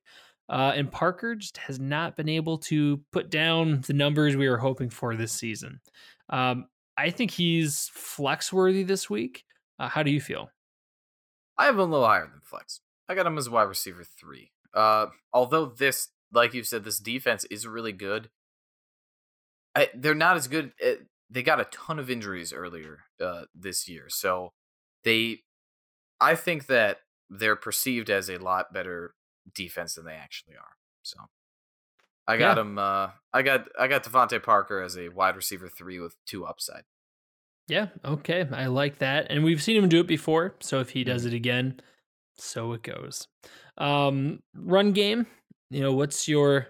Uh, 0.53 0.71
and 0.77 0.93
Parker 0.93 1.35
just 1.35 1.57
has 1.57 1.81
not 1.81 2.15
been 2.15 2.29
able 2.29 2.59
to 2.59 3.01
put 3.11 3.31
down 3.31 3.81
the 3.87 3.95
numbers 3.95 4.37
we 4.37 4.51
were 4.51 4.59
hoping 4.59 4.91
for 4.91 5.17
this 5.17 5.33
season. 5.33 5.81
Um, 6.29 6.67
I 6.99 7.09
think 7.09 7.31
he's 7.31 7.91
flex 7.95 8.53
worthy 8.53 8.83
this 8.83 9.09
week. 9.09 9.45
Uh, 9.79 9.89
how 9.89 10.03
do 10.03 10.11
you 10.11 10.21
feel? 10.21 10.51
I 11.57 11.65
have 11.65 11.77
him 11.77 11.81
a 11.81 11.85
little 11.85 12.07
higher 12.07 12.27
than 12.27 12.43
flex. 12.45 12.81
I 13.09 13.15
got 13.15 13.27
him 13.27 13.39
as 13.39 13.49
wide 13.49 13.63
receiver 13.63 14.05
three. 14.05 14.51
Uh, 14.75 15.07
although 15.33 15.65
this, 15.65 16.09
like 16.31 16.53
you 16.53 16.65
said, 16.65 16.85
this 16.85 16.99
defense 16.99 17.45
is 17.47 17.67
really 17.67 17.93
good. 17.93 18.29
I, 19.75 19.89
they're 19.95 20.15
not 20.15 20.37
as 20.37 20.49
good. 20.49 20.73
At, 20.83 20.87
eh, 20.87 20.97
they 21.31 21.43
got 21.43 21.61
a 21.61 21.65
ton 21.65 21.99
of 21.99 22.11
injuries 22.11 22.53
earlier 22.53 23.05
uh, 23.19 23.45
this 23.55 23.89
year, 23.89 24.05
so 24.11 24.53
they. 25.03 25.45
I 26.21 26.35
think 26.35 26.67
that 26.67 26.99
they're 27.31 27.57
perceived 27.57 28.11
as 28.11 28.29
a 28.29 28.37
lot 28.37 28.75
better 28.75 29.15
defense 29.55 29.95
than 29.95 30.05
they 30.05 30.13
actually 30.13 30.55
are. 30.55 30.77
So, 31.03 31.19
I 32.27 32.37
got 32.37 32.57
yeah. 32.57 32.63
him. 32.63 32.79
Uh, 32.79 33.09
I 33.33 33.43
got 33.43 33.69
I 33.79 33.89
got 33.89 34.05
DeVante 34.05 34.43
Parker 34.43 34.81
as 34.81 34.97
a 34.97 35.09
wide 35.09 35.37
receiver 35.37 35.69
three 35.69 35.99
with 35.99 36.17
two 36.27 36.45
upside. 36.45 36.85
Yeah. 37.69 37.89
Okay. 38.05 38.47
I 38.53 38.67
like 38.67 38.99
that, 38.99 39.29
and 39.31 39.45
we've 39.45 39.63
seen 39.63 39.77
him 39.77 39.89
do 39.89 40.01
it 40.01 40.07
before. 40.07 40.55
So 40.61 40.81
if 40.81 40.91
he 40.91 41.05
does 41.05 41.23
mm-hmm. 41.23 41.35
it 41.35 41.37
again, 41.37 41.81
so 42.37 42.73
it 42.73 42.83
goes. 42.83 43.29
Um, 43.79 44.41
run 44.55 44.93
game. 44.93 45.27
You 45.71 45.81
know, 45.81 45.93
what's 45.93 46.29
your 46.29 46.69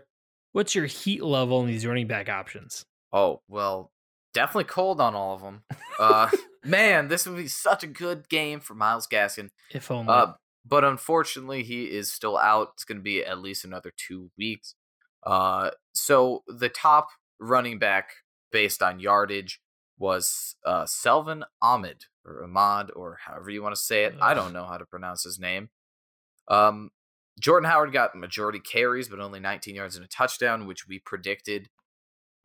what's 0.53 0.75
your 0.75 0.87
heat 0.87 1.23
level 1.23 1.61
in 1.63 1.67
these 1.67 1.87
running 1.87 2.07
back 2.07 2.29
options? 2.29 2.85
Oh 3.13 3.41
well, 3.49 3.91
definitely 4.33 4.65
cold 4.65 5.01
on 5.01 5.15
all 5.15 5.35
of 5.35 5.43
them. 5.43 5.63
Uh, 5.99 6.31
man, 6.65 7.09
this 7.09 7.27
would 7.27 7.37
be 7.37 7.49
such 7.49 7.83
a 7.83 7.89
good 7.89 8.29
game 8.29 8.61
for 8.61 8.75
Myles 8.75 9.09
Gaskin. 9.09 9.49
If 9.73 9.91
only. 9.91 10.13
Uh, 10.13 10.33
but 10.65 10.85
unfortunately, 10.85 11.63
he 11.63 11.85
is 11.85 12.11
still 12.11 12.39
out. 12.39 12.71
It's 12.75 12.85
going 12.85 12.99
to 12.99 13.03
be 13.03 13.25
at 13.25 13.39
least 13.39 13.65
another 13.65 13.93
two 13.97 14.31
weeks. 14.39 14.75
Uh, 15.25 15.71
so 15.93 16.43
the 16.47 16.69
top 16.69 17.09
running 17.39 17.79
back 17.79 18.11
based 18.51 18.83
on 18.83 19.01
yardage 19.01 19.61
was 19.99 20.57
uh, 20.65 20.85
Salvon 20.87 21.45
Ahmed 21.61 22.05
or 22.25 22.43
Ahmad 22.45 22.91
or 22.95 23.19
however 23.25 23.51
you 23.51 23.63
want 23.63 23.75
to 23.75 23.81
say 23.81 24.05
it. 24.05 24.15
I 24.21 24.35
don't 24.35 24.53
know 24.53 24.65
how 24.65 24.79
to 24.79 24.85
pronounce 24.85 25.23
his 25.23 25.39
name. 25.39 25.71
Um, 26.49 26.91
Jordan 27.41 27.69
Howard 27.71 27.93
got 27.93 28.15
majority 28.15 28.61
carries, 28.61 29.09
but 29.09 29.21
only 29.21 29.41
19 29.41 29.75
yards 29.75 29.97
and 29.97 30.05
a 30.05 30.09
touchdown, 30.09 30.67
which 30.67 30.87
we 30.87 30.99
predicted. 30.99 31.69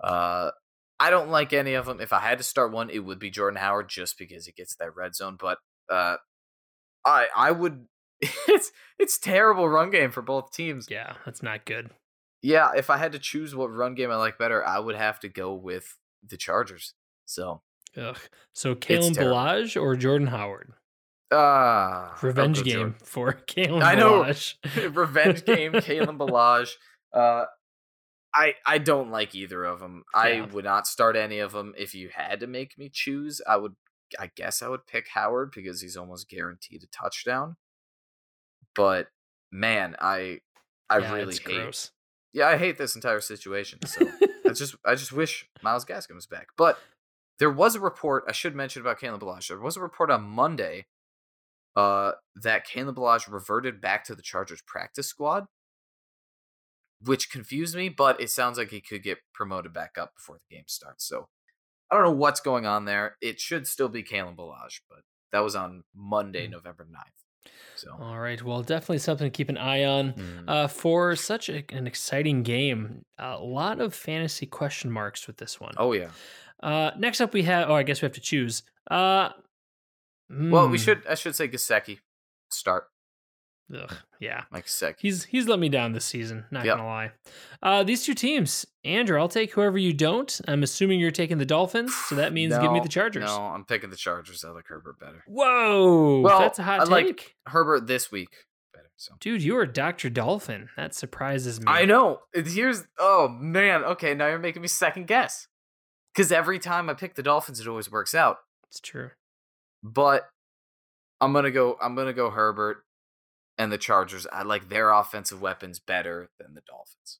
Uh, 0.01 0.51
I 0.99 1.09
don't 1.09 1.29
like 1.29 1.53
any 1.53 1.73
of 1.73 1.85
them. 1.85 1.99
If 2.01 2.13
I 2.13 2.19
had 2.19 2.37
to 2.37 2.43
start 2.43 2.71
one, 2.71 2.89
it 2.89 2.99
would 2.99 3.19
be 3.19 3.29
Jordan 3.29 3.59
Howard 3.59 3.89
just 3.89 4.17
because 4.17 4.45
he 4.45 4.51
gets 4.51 4.75
that 4.75 4.95
red 4.95 5.15
zone. 5.15 5.37
But 5.39 5.59
uh, 5.89 6.17
I 7.05 7.27
I 7.35 7.51
would. 7.51 7.85
It's 8.47 8.71
it's 8.97 9.17
terrible 9.19 9.69
run 9.69 9.91
game 9.91 10.11
for 10.11 10.21
both 10.21 10.51
teams. 10.51 10.87
Yeah, 10.89 11.13
that's 11.25 11.43
not 11.43 11.65
good. 11.65 11.91
Yeah, 12.41 12.71
if 12.75 12.89
I 12.89 12.97
had 12.97 13.11
to 13.11 13.19
choose 13.19 13.55
what 13.55 13.67
run 13.67 13.93
game 13.95 14.11
I 14.11 14.15
like 14.15 14.37
better, 14.37 14.65
I 14.65 14.79
would 14.79 14.95
have 14.95 15.19
to 15.21 15.29
go 15.29 15.53
with 15.53 15.97
the 16.27 16.37
Chargers. 16.37 16.93
So, 17.25 17.61
Ugh. 17.95 18.17
so 18.53 18.73
Kalen 18.73 19.15
Ballage 19.15 19.79
or 19.79 19.95
Jordan 19.95 20.27
Howard? 20.27 20.73
Ah, 21.31 22.13
uh, 22.13 22.17
revenge 22.25 22.63
game 22.63 22.75
Jordan. 22.75 22.95
for 23.03 23.33
Kalen. 23.47 23.83
I 23.83 23.95
know, 23.95 24.23
revenge 24.89 25.45
game, 25.45 25.73
Kalen 25.73 26.17
Ballage. 26.17 26.71
Uh, 27.13 27.45
I 28.33 28.55
I 28.65 28.77
don't 28.77 29.11
like 29.11 29.35
either 29.35 29.63
of 29.65 29.79
them. 29.79 30.03
Yeah. 30.15 30.21
I 30.21 30.41
would 30.41 30.65
not 30.65 30.87
start 30.87 31.15
any 31.15 31.39
of 31.39 31.51
them. 31.51 31.73
If 31.77 31.93
you 31.93 32.09
had 32.13 32.39
to 32.39 32.47
make 32.47 32.77
me 32.77 32.89
choose, 32.91 33.41
I 33.47 33.57
would. 33.57 33.75
I 34.17 34.31
guess 34.35 34.61
I 34.61 34.69
would 34.69 34.87
pick 34.87 35.09
Howard 35.09 35.51
because 35.53 35.81
he's 35.81 35.97
almost 35.97 36.29
guaranteed 36.29 36.81
a 36.81 36.87
touchdown. 36.87 37.57
But 38.77 39.07
man, 39.51 39.97
I 39.99 40.39
I 40.89 40.99
yeah, 40.99 41.13
really 41.13 41.33
hate. 41.33 41.43
Gross. 41.43 41.91
Yeah, 42.33 42.47
I 42.47 42.57
hate 42.57 42.77
this 42.77 42.95
entire 42.95 43.19
situation. 43.19 43.79
So 43.85 44.07
I 44.45 44.49
just 44.53 44.75
I 44.85 44.95
just 44.95 45.11
wish 45.11 45.49
Myles 45.61 45.83
Gaskin 45.83 46.15
was 46.15 46.27
back. 46.27 46.47
But 46.55 46.79
there 47.39 47.51
was 47.51 47.75
a 47.75 47.81
report 47.81 48.23
I 48.29 48.31
should 48.31 48.55
mention 48.55 48.81
about 48.81 48.99
Kalen 48.99 49.19
Ballage. 49.19 49.49
There 49.49 49.59
was 49.59 49.75
a 49.75 49.81
report 49.81 50.09
on 50.09 50.23
Monday 50.23 50.85
uh, 51.75 52.13
that 52.35 52.65
Kalen 52.65 52.95
Ballage 52.95 53.29
reverted 53.29 53.81
back 53.81 54.05
to 54.05 54.15
the 54.15 54.21
Chargers 54.21 54.61
practice 54.65 55.07
squad 55.07 55.47
which 57.01 57.31
confused 57.31 57.75
me, 57.75 57.89
but 57.89 58.19
it 58.19 58.29
sounds 58.29 58.57
like 58.57 58.71
he 58.71 58.81
could 58.81 59.03
get 59.03 59.19
promoted 59.33 59.73
back 59.73 59.97
up 59.97 60.15
before 60.15 60.37
the 60.37 60.55
game 60.55 60.65
starts. 60.67 61.07
So 61.07 61.27
I 61.91 61.95
don't 61.95 62.03
know 62.03 62.11
what's 62.11 62.39
going 62.39 62.65
on 62.65 62.85
there. 62.85 63.17
It 63.21 63.39
should 63.39 63.67
still 63.67 63.89
be 63.89 64.03
Kalen 64.03 64.35
Ballage, 64.35 64.81
but 64.89 64.99
that 65.31 65.43
was 65.43 65.55
on 65.55 65.83
Monday, 65.95 66.47
mm. 66.47 66.51
November 66.51 66.85
9th. 66.89 67.26
So. 67.75 67.95
All 67.99 68.19
right. 68.19 68.41
Well, 68.41 68.63
definitely 68.63 68.99
something 68.99 69.25
to 69.25 69.29
keep 69.31 69.49
an 69.49 69.57
eye 69.57 69.83
on 69.83 70.13
mm. 70.13 70.43
uh, 70.47 70.67
for 70.67 71.15
such 71.15 71.49
a, 71.49 71.63
an 71.69 71.85
exciting 71.87 72.43
game. 72.43 73.05
A 73.19 73.37
lot 73.37 73.79
of 73.79 73.93
fantasy 73.93 74.45
question 74.45 74.91
marks 74.91 75.27
with 75.27 75.37
this 75.37 75.59
one. 75.59 75.73
Oh, 75.77 75.93
yeah. 75.93 76.09
Uh, 76.61 76.91
next 76.97 77.21
up, 77.21 77.33
we 77.33 77.43
have, 77.43 77.69
oh, 77.69 77.75
I 77.75 77.83
guess 77.83 78.01
we 78.01 78.07
have 78.07 78.15
to 78.15 78.21
choose. 78.21 78.63
Uh, 78.89 79.29
well, 80.29 80.67
we 80.69 80.77
hmm. 80.77 80.83
should, 80.83 81.07
I 81.07 81.15
should 81.15 81.35
say 81.35 81.47
Gesicki 81.47 81.99
start. 82.49 82.87
Ugh, 83.75 83.93
yeah, 84.21 84.43
Mike 84.49 84.67
sick. 84.67 84.97
He's 84.99 85.25
he's 85.25 85.47
let 85.47 85.59
me 85.59 85.67
down 85.67 85.91
this 85.91 86.05
season. 86.05 86.45
Not 86.51 86.65
yep. 86.65 86.77
gonna 86.77 86.87
lie. 86.87 87.11
Uh, 87.61 87.83
these 87.83 88.05
two 88.05 88.13
teams, 88.13 88.65
Andrew. 88.85 89.19
I'll 89.19 89.27
take 89.27 89.51
whoever 89.51 89.77
you 89.77 89.93
don't. 89.93 90.39
I'm 90.47 90.63
assuming 90.63 91.01
you're 91.01 91.11
taking 91.11 91.37
the 91.37 91.45
Dolphins, 91.45 91.93
so 91.93 92.15
that 92.15 92.31
means 92.31 92.51
no, 92.51 92.61
give 92.61 92.71
me 92.71 92.79
the 92.79 92.87
Chargers. 92.87 93.25
No, 93.25 93.41
I'm 93.41 93.65
picking 93.65 93.89
the 93.89 93.97
Chargers. 93.97 94.45
I 94.45 94.51
like 94.51 94.67
Herbert 94.67 94.99
better. 94.99 95.21
Whoa, 95.27 96.21
well, 96.21 96.39
that's 96.39 96.59
a 96.59 96.63
hot 96.63 96.81
I 96.81 96.83
take. 96.83 96.91
Like 96.91 97.35
Herbert 97.47 97.87
this 97.87 98.09
week 98.09 98.29
better. 98.73 98.87
So, 98.95 99.15
dude, 99.19 99.43
you 99.43 99.57
are 99.57 99.65
Doctor 99.65 100.09
Dolphin. 100.09 100.69
That 100.77 100.95
surprises 100.95 101.59
me. 101.59 101.65
I 101.67 101.83
know. 101.83 102.19
Here's 102.33 102.83
oh 102.97 103.27
man. 103.27 103.83
Okay, 103.83 104.13
now 104.13 104.27
you're 104.27 104.39
making 104.39 104.61
me 104.61 104.69
second 104.69 105.07
guess. 105.07 105.47
Because 106.15 106.31
every 106.31 106.57
time 106.57 106.89
I 106.89 106.93
pick 106.93 107.15
the 107.15 107.21
Dolphins, 107.21 107.59
it 107.59 107.67
always 107.67 107.91
works 107.91 108.15
out. 108.15 108.37
It's 108.69 108.79
true. 108.79 109.11
But 109.83 110.23
I'm 111.19 111.33
gonna 111.33 111.51
go. 111.51 111.77
I'm 111.81 111.95
gonna 111.95 112.13
go 112.13 112.29
Herbert 112.29 112.83
and 113.57 113.71
the 113.71 113.77
Chargers. 113.77 114.27
I 114.31 114.43
like 114.43 114.69
their 114.69 114.91
offensive 114.91 115.41
weapons 115.41 115.79
better 115.79 116.29
than 116.39 116.53
the 116.53 116.61
Dolphins. 116.67 117.19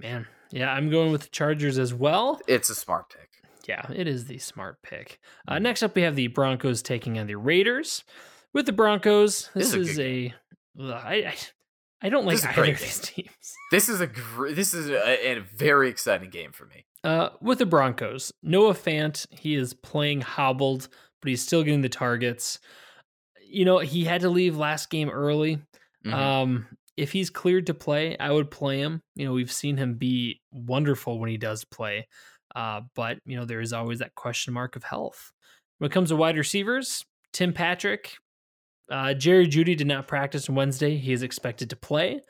Man, 0.00 0.26
yeah, 0.50 0.72
I'm 0.72 0.90
going 0.90 1.12
with 1.12 1.22
the 1.22 1.28
Chargers 1.28 1.78
as 1.78 1.92
well. 1.92 2.40
It's 2.46 2.70
a 2.70 2.74
smart 2.74 3.10
pick. 3.10 3.28
Yeah, 3.66 3.84
it 3.92 4.08
is 4.08 4.26
the 4.26 4.38
smart 4.38 4.82
pick. 4.82 5.20
Uh, 5.46 5.54
mm-hmm. 5.54 5.64
next 5.64 5.82
up, 5.82 5.94
we 5.94 6.02
have 6.02 6.16
the 6.16 6.28
Broncos 6.28 6.82
taking 6.82 7.18
on 7.18 7.26
the 7.26 7.34
Raiders. 7.34 8.04
With 8.54 8.66
the 8.66 8.72
Broncos, 8.72 9.50
this, 9.54 9.72
this 9.72 9.90
is, 9.90 9.98
a. 9.98 10.34
a 10.80 10.84
I, 10.84 11.14
I, 11.14 11.36
I 12.00 12.08
don't 12.08 12.24
like 12.24 12.42
either 12.44 12.72
of 12.72 12.80
these 12.80 13.00
teams. 13.00 13.28
This 13.70 13.90
is 13.90 14.00
a 14.00 14.06
gr- 14.06 14.52
this 14.52 14.72
is 14.72 14.88
a, 14.88 15.36
a, 15.36 15.40
very 15.40 15.90
exciting 15.90 16.30
game 16.30 16.52
for 16.52 16.64
me. 16.64 16.86
Uh, 17.04 17.28
with 17.42 17.58
the 17.58 17.66
Broncos, 17.66 18.32
Noah 18.42 18.72
Fant, 18.72 19.26
he 19.30 19.54
is 19.54 19.74
playing 19.74 20.22
hobbled, 20.22 20.88
but 21.20 21.28
he's 21.28 21.42
still 21.42 21.62
getting 21.62 21.82
the 21.82 21.90
targets 21.90 22.60
you 23.50 23.64
know, 23.64 23.78
he 23.78 24.04
had 24.04 24.22
to 24.22 24.28
leave 24.28 24.56
last 24.56 24.90
game 24.90 25.10
early. 25.10 25.56
Mm-hmm. 26.04 26.14
Um, 26.14 26.66
if 26.96 27.12
he's 27.12 27.30
cleared 27.30 27.66
to 27.66 27.74
play, 27.74 28.16
I 28.18 28.30
would 28.30 28.50
play 28.50 28.80
him. 28.80 29.02
You 29.14 29.26
know, 29.26 29.32
we've 29.32 29.52
seen 29.52 29.76
him 29.76 29.94
be 29.94 30.40
wonderful 30.52 31.18
when 31.18 31.30
he 31.30 31.36
does 31.36 31.64
play. 31.64 32.08
Uh, 32.54 32.82
but 32.94 33.18
you 33.24 33.36
know, 33.36 33.44
there 33.44 33.60
is 33.60 33.72
always 33.72 34.00
that 34.00 34.14
question 34.14 34.52
mark 34.52 34.76
of 34.76 34.84
health. 34.84 35.32
When 35.78 35.90
it 35.90 35.94
comes 35.94 36.08
to 36.08 36.16
wide 36.16 36.36
receivers, 36.36 37.04
Tim 37.32 37.52
Patrick, 37.52 38.14
uh, 38.90 39.14
Jerry 39.14 39.46
Jeudy 39.46 39.76
did 39.76 39.86
not 39.86 40.08
practice 40.08 40.48
on 40.48 40.54
Wednesday. 40.54 40.96
He 40.96 41.12
is 41.12 41.22
expected 41.22 41.70
to 41.70 41.76
play. 41.76 42.20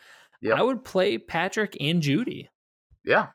Yep. 0.42 0.58
I 0.58 0.62
would 0.62 0.84
play 0.84 1.18
Patrick 1.18 1.76
and 1.80 2.02
Jeudy. 2.02 2.48
Yeah, 3.04 3.28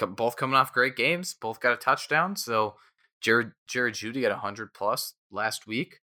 both 0.00 0.36
coming 0.36 0.56
off 0.56 0.72
great 0.72 0.96
games. 0.96 1.34
Both 1.34 1.60
got 1.60 1.72
a 1.72 1.76
touchdown. 1.76 2.36
So 2.36 2.76
Jared 3.20 3.52
Jared 3.66 3.94
Jeudy 3.94 4.22
got 4.22 4.38
hundred 4.38 4.72
plus 4.72 5.14
last 5.30 5.66
week. 5.66 5.99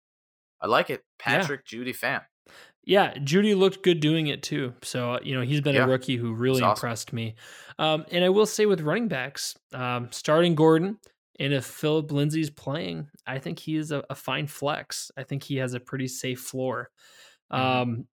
I 0.60 0.66
like 0.66 0.90
it. 0.90 1.04
Patrick 1.18 1.62
yeah. 1.70 1.78
Jeudy 1.78 1.94
fan. 1.94 2.20
Yeah, 2.84 3.14
Jeudy 3.14 3.56
looked 3.56 3.82
good 3.82 4.00
doing 4.00 4.28
it 4.28 4.42
too. 4.42 4.72
So 4.82 5.14
uh, 5.14 5.18
you 5.22 5.34
know 5.34 5.42
he's 5.42 5.60
been 5.60 5.74
yeah. 5.74 5.84
a 5.84 5.88
rookie 5.88 6.16
who 6.16 6.32
really 6.32 6.62
awesome. 6.62 6.70
impressed 6.70 7.12
me. 7.12 7.34
Um, 7.78 8.06
and 8.10 8.24
I 8.24 8.28
will 8.28 8.46
say 8.46 8.64
with 8.66 8.80
running 8.80 9.08
backs, 9.08 9.56
um, 9.74 10.08
starting 10.12 10.54
Gordon, 10.54 10.98
and 11.38 11.52
if 11.52 11.64
Philip 11.64 12.12
Lindsay's 12.12 12.48
playing, 12.48 13.08
I 13.26 13.38
think 13.38 13.58
he 13.58 13.76
is 13.76 13.92
a, 13.92 14.04
a, 14.08 14.14
fine 14.14 14.46
flex. 14.46 15.10
I 15.16 15.24
think 15.24 15.42
he 15.42 15.56
has 15.56 15.74
a 15.74 15.80
pretty 15.80 16.08
safe 16.08 16.40
floor. 16.40 16.90
Mm-hmm. 17.52 17.62
Um, 17.62 18.06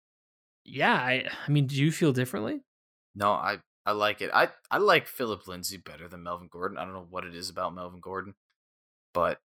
yeah, 0.66 0.94
I, 0.94 1.26
I 1.48 1.52
mean, 1.52 1.68
do 1.68 1.76
you 1.76 1.92
feel 1.92 2.12
differently? 2.12 2.62
No, 3.16 3.32
I 3.32 3.60
I 3.86 3.92
like 3.92 4.22
it. 4.22 4.32
I 4.34 4.50
I 4.72 4.78
like 4.78 5.08
Philip 5.08 5.48
Lindsay 5.48 5.78
better 5.78 6.08
than 6.08 6.24
Melvin 6.24 6.50
Gordon. 6.52 6.78
I 6.78 6.86
don't 6.86 6.94
know 6.94 7.08
what 7.10 7.26
it 7.26 7.36
is 7.36 7.50
about 7.50 7.76
Melvin 7.76 8.00
Gordon, 8.00 8.34
but 9.14 9.40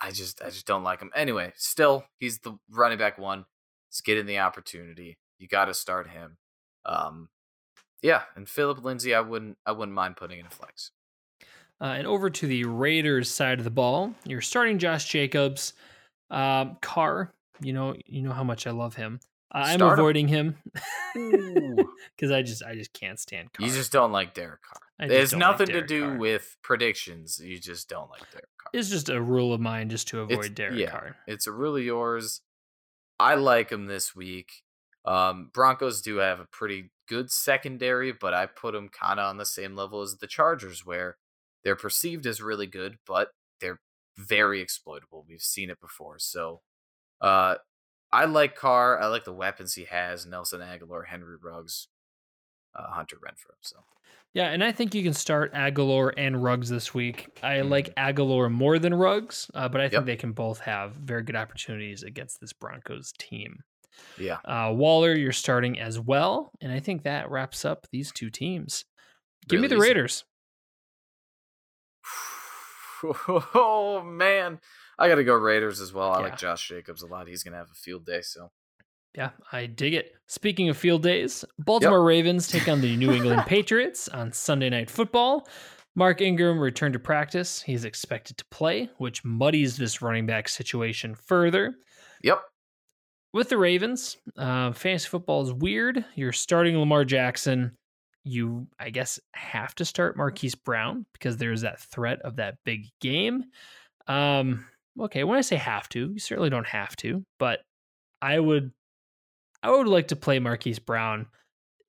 I 0.00 0.10
just 0.10 0.42
I 0.42 0.50
just 0.50 0.66
don't 0.66 0.82
like 0.84 1.00
him. 1.00 1.10
Anyway, 1.14 1.52
still 1.56 2.04
he's 2.18 2.38
the 2.38 2.58
running 2.70 2.98
back 2.98 3.18
one. 3.18 3.44
He's 3.90 4.00
getting 4.00 4.26
the 4.26 4.38
opportunity. 4.38 5.18
You 5.38 5.48
got 5.48 5.66
to 5.66 5.74
start 5.74 6.08
him. 6.10 6.36
Um, 6.84 7.28
yeah, 8.02 8.22
and 8.36 8.48
Philip 8.48 8.84
Lindsay, 8.84 9.14
I 9.14 9.20
wouldn't 9.20 9.56
I 9.64 9.72
wouldn't 9.72 9.94
mind 9.94 10.16
putting 10.16 10.38
in 10.40 10.46
a 10.46 10.50
flex. 10.50 10.90
Uh, 11.80 11.94
and 11.98 12.06
over 12.06 12.30
to 12.30 12.46
the 12.46 12.64
Raiders 12.64 13.28
side 13.30 13.58
of 13.58 13.64
the 13.64 13.70
ball, 13.70 14.14
you're 14.24 14.40
starting 14.40 14.78
Josh 14.78 15.06
Jacobs. 15.06 15.74
Um, 16.30 16.78
Carr, 16.80 17.32
You 17.60 17.72
know, 17.72 17.94
you 18.06 18.22
know 18.22 18.32
how 18.32 18.44
much 18.44 18.66
I 18.66 18.70
love 18.70 18.94
him. 18.94 19.20
I'm 19.52 19.78
Start 19.78 19.98
avoiding 19.98 20.26
him 20.28 20.56
because 21.14 22.30
I 22.32 22.42
just 22.42 22.62
I 22.64 22.74
just 22.74 22.92
can't 22.92 23.18
stand 23.20 23.52
Carr. 23.52 23.66
you 23.66 23.72
just 23.72 23.92
don't 23.92 24.10
like 24.12 24.34
Derek 24.34 24.62
Carr. 24.62 24.82
There's 24.98 25.30
don't 25.32 25.40
like 25.40 25.50
nothing 25.50 25.66
to 25.74 25.82
do 25.82 26.02
Carr. 26.08 26.16
with 26.18 26.56
predictions. 26.62 27.40
You 27.42 27.58
just 27.58 27.88
don't 27.88 28.10
like 28.10 28.30
Derek 28.30 28.46
Carr. 28.58 28.70
It's 28.72 28.88
just 28.90 29.08
a 29.08 29.20
rule 29.20 29.52
of 29.52 29.60
mine 29.60 29.88
just 29.90 30.08
to 30.08 30.20
avoid 30.20 30.32
It's- 30.38 30.50
Derek 30.50 30.78
yeah. 30.78 30.90
Carr. 30.90 31.16
It's 31.26 31.46
a 31.46 31.52
rule 31.52 31.76
of 31.76 31.82
yours. 31.82 32.42
I 33.18 33.34
like 33.34 33.70
him 33.70 33.86
this 33.86 34.14
week. 34.14 34.62
Um, 35.04 35.50
Broncos 35.52 36.00
do 36.00 36.16
have 36.16 36.40
a 36.40 36.46
pretty 36.46 36.90
good 37.08 37.30
secondary, 37.30 38.12
but 38.12 38.32
I 38.34 38.46
put 38.46 38.72
them 38.72 38.88
kind 38.88 39.20
of 39.20 39.28
on 39.28 39.36
the 39.36 39.44
same 39.46 39.76
level 39.76 40.00
as 40.00 40.16
the 40.16 40.26
Chargers, 40.26 40.86
where 40.86 41.18
they're 41.62 41.76
perceived 41.76 42.26
as 42.26 42.40
really 42.40 42.66
good, 42.66 42.98
but 43.06 43.32
they're 43.60 43.80
very 44.16 44.60
exploitable. 44.60 45.24
We've 45.28 45.40
seen 45.42 45.70
it 45.70 45.80
before. 45.80 46.18
So 46.18 46.62
uh, 47.20 47.56
I 48.12 48.24
like 48.24 48.54
Carr. 48.56 48.98
I 49.00 49.06
like 49.08 49.24
the 49.24 49.32
weapons 49.32 49.74
he 49.74 49.84
has 49.84 50.24
Nelson 50.24 50.60
Agholor, 50.60 51.06
Henry 51.08 51.36
Ruggs, 51.42 51.88
uh, 52.76 52.90
Hunter 52.90 53.16
Renfro. 53.16 53.54
So 53.60 53.76
Yeah, 54.32 54.48
and 54.50 54.62
I 54.64 54.72
think 54.72 54.94
you 54.94 55.02
can 55.02 55.14
start 55.14 55.52
Agholor 55.54 56.12
and 56.16 56.42
Ruggs 56.42 56.68
this 56.68 56.92
week. 56.92 57.28
I 57.42 57.56
Mhm. 57.58 57.70
like 57.70 57.94
Agholor 57.96 58.50
more 58.50 58.78
than 58.78 58.92
Ruggs, 58.94 59.50
uh, 59.54 59.68
but 59.68 59.80
I 59.80 59.84
think 59.84 59.92
Yep. 60.00 60.04
they 60.06 60.16
can 60.16 60.32
both 60.32 60.60
have 60.60 60.92
very 60.94 61.22
good 61.22 61.36
opportunities 61.36 62.02
against 62.02 62.40
this 62.40 62.52
Broncos 62.52 63.12
team. 63.18 63.62
yeah. 64.18 64.40
Uh, 64.44 64.72
Waller, 64.74 65.14
you're 65.14 65.30
starting 65.32 65.78
as 65.78 66.00
well, 66.00 66.50
and 66.60 66.72
I 66.72 66.80
think 66.80 67.04
that 67.04 67.30
wraps 67.30 67.64
up 67.64 67.86
these 67.92 68.10
two 68.10 68.28
teams. 68.28 68.84
Give 69.48 69.60
me 69.60 69.68
the 69.68 69.76
easy. 69.76 69.82
Raiders. 69.82 70.24
oh 73.04 74.02
man, 74.04 74.60
I 74.98 75.08
got 75.08 75.16
to 75.16 75.24
go 75.24 75.34
Raiders 75.34 75.80
as 75.80 75.92
well. 75.92 76.10
I 76.12 76.18
Yeah. 76.18 76.24
like 76.24 76.38
Josh 76.38 76.66
Jacobs 76.68 77.02
a 77.02 77.06
lot. 77.06 77.28
He's 77.28 77.42
gonna 77.44 77.56
have 77.56 77.70
a 77.70 77.74
field 77.74 78.06
day. 78.06 78.22
So 78.22 78.50
Yeah, 79.14 79.30
I 79.52 79.66
dig 79.66 79.94
it. 79.94 80.12
Speaking 80.26 80.68
of 80.68 80.76
field 80.76 81.02
days, 81.02 81.44
Baltimore 81.58 82.02
Ravens 82.02 82.48
take 82.48 82.68
on 82.68 82.80
the 82.80 82.96
New 82.96 83.12
England 83.16 83.42
Patriots 83.46 84.08
on 84.08 84.32
Sunday 84.32 84.70
Night 84.70 84.90
Football. 84.90 85.46
Mark 85.94 86.20
Ingram 86.20 86.58
returned 86.58 86.94
to 86.94 86.98
practice. 86.98 87.62
He's 87.62 87.84
expected 87.84 88.36
to 88.38 88.44
play, 88.46 88.90
which 88.98 89.24
muddies 89.24 89.76
this 89.76 90.02
running 90.02 90.26
back 90.26 90.48
situation 90.48 91.14
further. 91.14 91.76
yep, 92.22 92.40
With 93.32 93.48
the 93.48 93.58
Ravens, 93.58 94.16
uh, 94.36 94.72
fantasy 94.72 95.08
football 95.08 95.42
is 95.42 95.52
weird. 95.52 96.04
You're 96.16 96.32
starting 96.32 96.76
Lamar 96.76 97.04
Jackson. 97.04 97.76
You, 98.24 98.66
I 98.80 98.90
guess, 98.90 99.20
have 99.34 99.76
to 99.76 99.84
start 99.84 100.16
Marquise 100.16 100.56
Brown 100.56 101.06
because 101.12 101.36
there's 101.36 101.60
that 101.60 101.78
threat 101.78 102.20
of 102.22 102.36
that 102.36 102.56
big 102.64 102.86
game. 103.00 103.44
Um, 104.08 104.66
okay, 104.98 105.22
when 105.22 105.38
I 105.38 105.42
say 105.42 105.56
have 105.56 105.88
to, 105.90 106.10
you 106.12 106.18
certainly 106.18 106.50
don't 106.50 106.66
have 106.66 106.96
to, 106.96 107.24
but 107.38 107.60
I 108.20 108.40
would, 108.40 108.72
I 109.64 109.70
would 109.70 109.88
like 109.88 110.08
to 110.08 110.16
play 110.16 110.38
Marquise 110.38 110.78
Brown. 110.78 111.26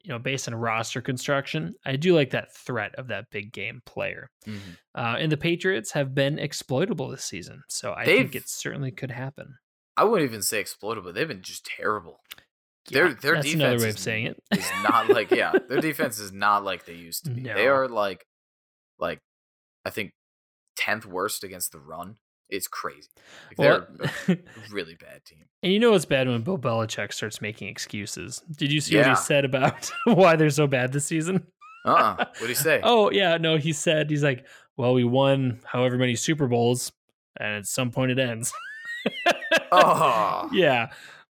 You 0.03 0.09
know, 0.09 0.19
based 0.19 0.47
on 0.47 0.53
roster 0.53 1.01
construction, 1.01 1.73
I 1.83 1.95
do 1.95 2.13
like 2.13 2.29
that 2.29 2.55
threat 2.55 2.93
of 2.95 3.07
that 3.07 3.25
big 3.31 3.51
game 3.51 3.81
player. 3.87 4.29
Uh, 4.47 5.15
and 5.17 5.31
the 5.31 5.37
Patriots 5.37 5.91
have 5.93 6.13
been 6.13 6.37
exploitable 6.37 7.09
this 7.09 7.23
season, 7.23 7.63
so 7.69 7.91
I 7.93 8.05
think 8.05 8.31
They've- 8.33 8.41
it 8.43 8.47
certainly 8.49 8.91
could 8.91 9.09
happen. 9.09 9.55
I 9.97 10.03
wouldn't 10.03 10.29
even 10.29 10.43
say 10.43 10.59
exploitable. 10.59 11.11
They've 11.11 11.27
been 11.27 11.41
just 11.41 11.65
terrible. 11.65 12.19
Their- 12.91 13.15
their 13.15 13.33
that's 13.35 13.45
defense 13.47 13.53
another 13.55 13.79
way 13.79 13.89
of 13.89 13.95
is- 13.95 13.99
saying. 14.01 14.35
It's 14.51 14.69
not 14.83 15.09
like 15.09 15.31
yeah, 15.31 15.53
their 15.69 15.81
defense 15.81 16.19
is 16.19 16.31
not 16.31 16.63
like 16.63 16.85
they 16.85 16.93
used 16.93 17.25
to 17.25 17.31
be. 17.31 17.41
They 17.41 17.67
are 17.67 17.87
like, 17.87 18.27
like, 18.99 19.21
I 19.85 19.89
think 19.89 20.11
tenth 20.77 21.07
worst 21.07 21.43
against 21.43 21.71
the 21.71 21.79
run. 21.79 22.17
It's 22.49 22.67
crazy. 22.67 23.09
Like, 23.57 23.57
Well, 23.57 23.87
they're 24.27 24.37
a 24.37 24.37
really 24.71 24.95
bad 24.95 25.25
team. 25.25 25.45
and 25.63 25.73
you 25.73 25.79
know 25.79 25.93
it's 25.93 26.05
bad 26.05 26.27
when 26.27 26.41
Bill 26.41 26.57
Belichick 26.57 27.11
starts 27.13 27.41
making 27.41 27.67
excuses. 27.69 28.43
Did 28.55 28.71
you 28.71 28.79
see 28.81 28.97
what 28.97 29.07
he 29.07 29.15
said 29.15 29.45
about 29.45 29.89
why 30.05 30.35
they're 30.35 30.49
so 30.51 30.67
bad 30.67 30.91
this 30.93 31.05
season? 31.05 31.47
Uh, 31.85 31.91
uh 31.91 32.15
what 32.17 32.39
do 32.41 32.47
you 32.47 32.55
say? 32.55 32.79
Oh 32.81 33.11
yeah, 33.11 33.37
no, 33.37 33.57
he 33.57 33.71
said 33.71 34.09
he's 34.09 34.23
like, 34.23 34.47
well, 34.75 34.95
we 34.95 35.03
won 35.03 35.59
however 35.63 35.99
many 35.99 36.15
Super 36.15 36.47
Bowls, 36.47 36.91
and 37.39 37.57
at 37.57 37.67
some 37.67 37.91
point 37.91 38.09
it 38.09 38.17
ends. 38.17 38.51
Oh. 39.71 40.49
yeah, 40.51 40.87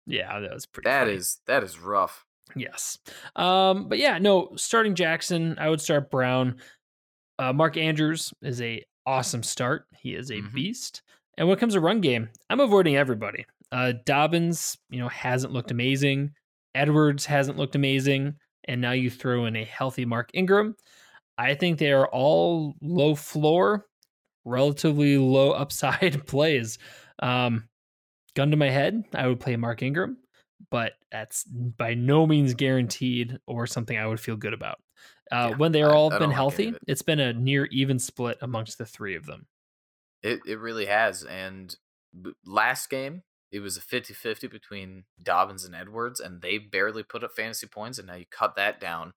yeah, 0.05 0.39
that 0.39 0.53
was 0.53 0.67
pretty. 0.67 0.87
that 0.89 1.05
funny. 1.05 1.13
is 1.17 1.39
that 1.47 1.63
is 1.63 1.79
rough. 1.79 2.23
Yes. 2.55 2.99
Um, 3.35 3.87
but 3.87 3.97
yeah, 3.97 4.19
no, 4.19 4.51
starting 4.55 4.93
Jackson, 4.95 5.55
I 5.59 5.69
would 5.69 5.81
start 5.81 6.11
Brown. 6.11 6.57
Uh, 7.39 7.51
Mark 7.51 7.75
Andrews 7.77 8.31
is 8.43 8.61
a 8.61 8.83
awesome 9.05 9.43
start. 9.43 9.85
He 9.97 10.15
is 10.15 10.29
a 10.31 10.35
Mhm. 10.41 10.53
beast. 10.53 11.01
And 11.37 11.47
when 11.47 11.57
it 11.57 11.59
comes 11.59 11.73
to 11.73 11.79
run 11.79 12.01
game, 12.01 12.29
I'm 12.49 12.59
avoiding 12.59 12.95
everybody. 12.95 13.45
Uh, 13.71 13.93
Dobbins, 14.05 14.77
you 14.89 14.99
know, 14.99 15.09
hasn't 15.09 15.53
looked 15.53 15.71
amazing. 15.71 16.33
Edwards 16.75 17.25
hasn't 17.25 17.57
looked 17.57 17.75
amazing. 17.75 18.35
And 18.65 18.81
now 18.81 18.91
you 18.91 19.09
throw 19.09 19.45
in 19.45 19.55
a 19.55 19.65
healthy 19.65 20.05
Mark 20.05 20.29
Ingram. 20.33 20.75
I 21.37 21.55
think 21.55 21.79
they 21.79 21.91
are 21.91 22.07
all 22.07 22.75
low 22.81 23.15
floor, 23.15 23.87
relatively 24.45 25.17
low 25.17 25.51
upside 25.63 26.25
plays. 26.27 26.77
Um, 27.19 27.67
gun 28.35 28.51
to 28.51 28.57
my 28.57 28.69
head, 28.69 29.03
I 29.13 29.27
would 29.27 29.39
play 29.39 29.55
Mark 29.55 29.81
Ingram 29.81 30.17
but 30.71 30.93
that's 31.11 31.43
by 31.43 31.93
no 31.93 32.25
means 32.25 32.53
guaranteed 32.53 33.37
or 33.47 33.67
something 33.67 33.97
I 33.97 34.07
would 34.07 34.19
feel 34.19 34.37
good 34.37 34.53
about. 34.53 34.79
Uh, 35.33 35.49
Yeah, 35.51 35.57
when 35.57 35.71
they 35.71 35.81
are 35.81 35.93
all 35.93 36.07
I 36.07 36.19
don't 36.19 36.29
been 36.29 36.31
healthy, 36.35 36.67
it. 36.69 36.75
it's 36.87 37.01
been 37.01 37.19
a 37.19 37.33
near 37.33 37.65
even 37.65 37.99
split 37.99 38.37
amongst 38.41 38.77
the 38.77 38.85
three 38.85 39.15
of 39.15 39.25
them. 39.25 39.47
It 40.21 40.39
it 40.45 40.59
really 40.59 40.85
has. 40.85 41.23
And 41.23 41.75
last 42.45 42.89
game, 42.89 43.23
it 43.51 43.59
was 43.59 43.77
a 43.77 43.81
50-50 43.81 44.49
between 44.49 45.03
Dobbins 45.21 45.63
and 45.65 45.75
Edwards, 45.75 46.19
and 46.19 46.41
they 46.41 46.57
barely 46.57 47.03
put 47.03 47.23
up 47.23 47.31
fantasy 47.35 47.67
points, 47.67 47.97
and 47.97 48.07
now 48.07 48.15
you 48.15 48.25
cut 48.31 48.55
that 48.55 48.79
down. 48.79 49.11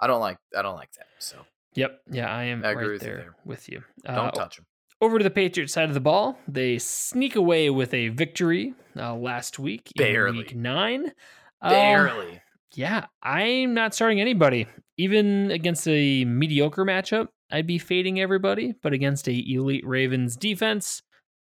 I 0.00 0.06
don't 0.06 0.20
like 0.20 0.38
I 0.56 0.62
don't 0.62 0.76
like 0.76 0.92
that. 0.92 1.06
So 1.18 1.44
Yep, 1.74 2.00
yeah, 2.12 2.32
I 2.34 2.44
am 2.44 2.64
I 2.64 2.72
right 2.74 2.76
with 2.86 2.92
you 2.92 2.98
there, 3.00 3.16
there. 3.16 3.36
with 3.44 3.68
you. 3.68 3.82
don't 4.04 4.16
Uh, 4.28 4.30
touch 4.30 4.56
them. 4.56 4.66
over 5.00 5.18
to 5.18 5.24
the 5.24 5.30
Patriots 5.30 5.72
side 5.72 5.88
of 5.88 5.94
the 5.94 6.00
ball, 6.00 6.38
they 6.48 6.78
sneak 6.78 7.34
away 7.36 7.68
with 7.70 7.92
a 7.92 8.08
victory 8.10 8.74
uh, 8.96 9.14
last 9.14 9.58
week, 9.58 9.90
in 9.96 10.04
Barely. 10.04 10.38
week 10.38 10.54
nine. 10.54 11.12
Uh, 11.60 11.70
Barely. 11.70 12.40
yeah, 12.74 13.06
I'm 13.22 13.74
not 13.74 13.92
starting 13.94 14.20
anybody. 14.20 14.66
Even 14.96 15.50
against 15.50 15.88
a 15.88 16.24
mediocre 16.24 16.84
matchup, 16.84 17.28
I'd 17.50 17.66
be 17.66 17.78
fading 17.78 18.20
everybody. 18.20 18.74
But 18.82 18.92
against 18.92 19.28
a 19.28 19.32
elite 19.32 19.86
Ravens 19.86 20.36
defense, 20.36 21.02